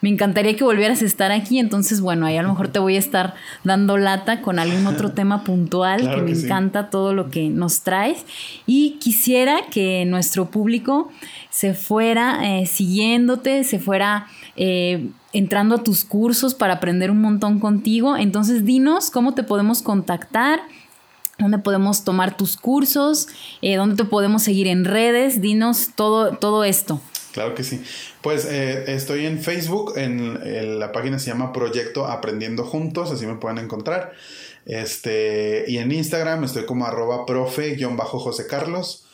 [0.05, 2.97] Me encantaría que volvieras a estar aquí, entonces bueno, ahí a lo mejor te voy
[2.97, 3.33] a estar
[3.63, 8.27] dando lata con algún otro tema puntual que, me encanta todo lo que nos traes
[8.67, 11.11] y quisiera que nuestro público
[11.49, 14.27] se fuera eh, siguiéndote, se fuera
[14.57, 18.19] eh, entrando a tus cursos para aprender un montón contigo.
[18.19, 20.61] Entonces, dinos cómo te podemos contactar,
[21.39, 23.29] dónde podemos tomar tus cursos,
[23.63, 25.41] eh, dónde te podemos seguir en redes.
[25.41, 27.01] Dinos todo, todo esto.
[27.35, 27.83] Claro que sí.
[28.23, 33.35] Pues eh, estoy en Facebook, en, la página se llama Proyecto Aprendiendo Juntos, así me
[33.35, 34.13] pueden encontrar.
[34.67, 39.09] Este, y en Instagram estoy como arroba profe-josé Carlos.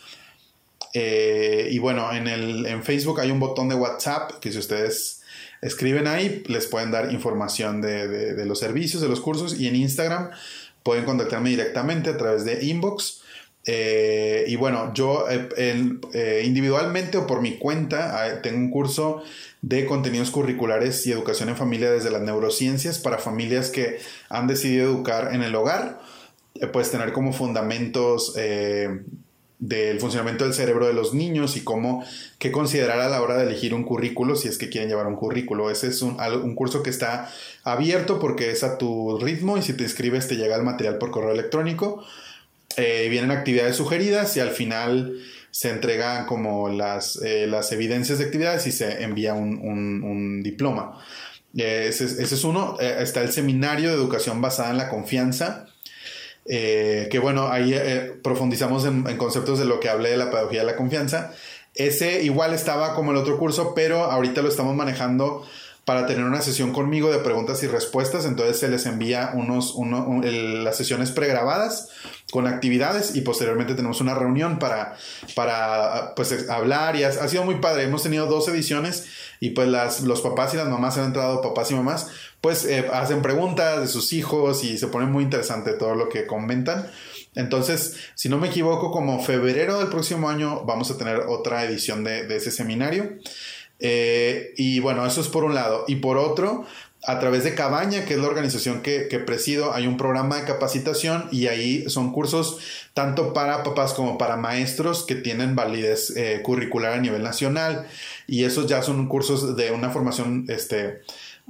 [0.93, 5.23] y bueno, en, el, en Facebook hay un botón de WhatsApp que si ustedes
[5.63, 10.31] escriben ahí, les pueden dar información de, los servicios, de los cursos y en Instagram
[10.83, 13.20] pueden contactarme directamente a través de inbox.
[13.67, 15.49] Eh, y bueno, yo eh,
[16.15, 19.23] eh, individualmente o por mi cuenta tengo un curso
[19.61, 23.99] de contenidos curriculares y educación en familia desde las neurociencias para familias que
[24.31, 26.01] han decidido educar en el hogar
[26.73, 32.03] pues tener como fundamentos del funcionamiento del cerebro de los niños y cómo,
[32.39, 35.17] qué considerar a la hora de elegir un currículo si es que quieren llevar un
[35.17, 35.71] currículo.
[35.71, 37.31] Ese es un, un, curso que está
[37.63, 41.11] abierto porque es a tu ritmo y si te inscribes te llega el material por
[41.11, 42.03] correo electrónico.
[42.77, 45.19] Eh, vienen actividades sugeridas y al final
[45.51, 51.05] se entregan como las, eh, las evidencias de actividades y se envía un, un, diploma.
[51.57, 52.79] Eh, ese, es uno.
[52.79, 55.67] está el seminario de educación basada en la confianza
[56.47, 60.61] eh, que bueno, ahí eh, profundizamos en, conceptos de lo que hablé de la pedagogía
[60.61, 61.33] de la confianza.
[61.75, 65.47] Ese igual estaba como el otro curso, pero ahorita lo estamos manejando
[65.85, 68.25] para tener una sesión conmigo de preguntas y respuestas.
[68.25, 69.75] Entonces se les envía unos,
[70.23, 71.89] las sesiones pregrabadas
[72.31, 74.97] con actividades y posteriormente tenemos una reunión para,
[75.35, 77.85] para pues, hablar y ha, sido muy padre.
[77.85, 79.07] Hemos tenido dos ediciones
[79.41, 82.09] y pues las, los papás y las mamás han entrado, papás y mamás,
[82.41, 86.27] pues eh, hacen preguntas de sus hijos y se pone muy interesante todo lo que
[86.27, 86.91] comentan.
[87.35, 92.03] Entonces, si no me equivoco, como febrero del próximo año vamos a tener otra edición
[92.03, 93.19] de, ese seminario.
[93.81, 95.85] Eh, y bueno, eso es por un lado.
[95.89, 96.67] Y por otro,
[97.03, 101.29] a través de Cabaña, que es la organización que, presido, hay un programa de capacitación
[101.33, 102.59] y ahí son cursos
[102.93, 107.87] tanto para papás como para maestros que tienen validez eh, curricular a nivel nacional.
[108.27, 111.01] Y esos ya son cursos de una formación este,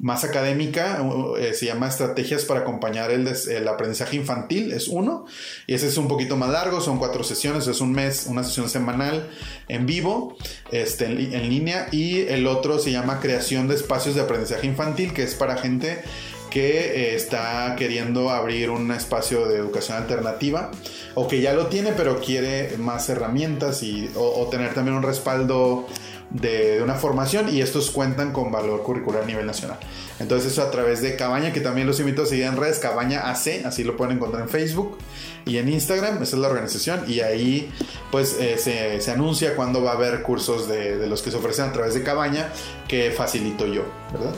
[0.00, 1.04] más académica,
[1.38, 5.26] eh, se llama Estrategias para acompañar el, el, aprendizaje infantil, es uno,
[5.66, 8.70] y ese es un poquito más largo, son cuatro sesiones, es un mes, una sesión
[8.70, 9.28] semanal
[9.68, 10.36] en vivo,
[10.72, 15.22] este, en, línea, y el otro se llama Creación de Espacios de Aprendizaje Infantil, que
[15.22, 16.02] es para gente
[16.48, 20.72] que eh, está queriendo abrir un espacio de educación alternativa
[21.14, 25.86] o que ya lo tiene pero quiere más herramientas y, o tener también un respaldo
[26.30, 29.78] de, una formación y estos cuentan con valor curricular a nivel nacional.
[30.18, 33.30] Entonces eso a través de Cabaña, que también los invito a seguir en redes, Cabaña
[33.30, 34.98] AC, así lo pueden encontrar en Facebook
[35.44, 37.72] y en Instagram, esa es la organización y ahí
[38.10, 41.36] pues eh, se, se, anuncia cuando va a haber cursos de, de, los que se
[41.36, 42.52] ofrecen a través de Cabaña
[42.86, 44.34] que facilito yo, ¿verdad?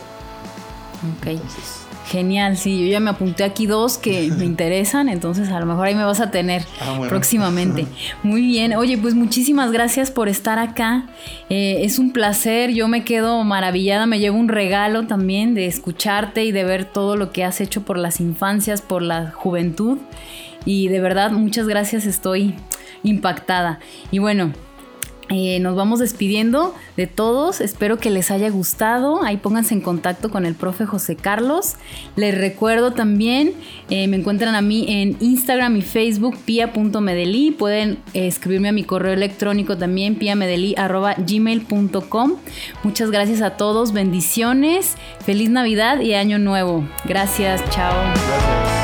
[1.18, 1.40] Ok.
[2.08, 5.86] Genial, sí, yo ya me apunté aquí dos que me interesan, entonces a lo mejor
[5.86, 7.86] ahí me vas a tener ah, próximamente.
[8.22, 11.06] Muy bien, oye, pues muchísimas gracias por estar acá.
[11.48, 16.44] Eh, es un placer, yo me quedo maravillada, me llevo un regalo también de escucharte
[16.44, 19.98] y de ver todo lo que has hecho por las infancias, por la juventud.
[20.64, 22.54] Y de verdad, muchas gracias, estoy
[23.02, 23.80] impactada.
[24.10, 24.52] Y bueno,
[25.32, 27.62] eh, nos vamos despidiendo de todos.
[27.62, 29.22] Espero que les haya gustado.
[29.22, 31.76] Ahí pónganse en contacto con el profe José Carlos.
[32.16, 33.54] Les recuerdo también,
[33.88, 37.52] eh, me encuentran a mí en Instagram y Facebook, pia.medeli.
[37.52, 42.34] Pueden eh, escribirme a mi correo electrónico también, piamedeli.gmail.com.
[42.82, 43.92] Muchas gracias a todos.
[43.92, 44.96] Bendiciones.
[45.24, 46.86] Feliz Navidad y Año Nuevo.
[47.06, 47.62] Gracias.
[47.70, 48.81] Chao.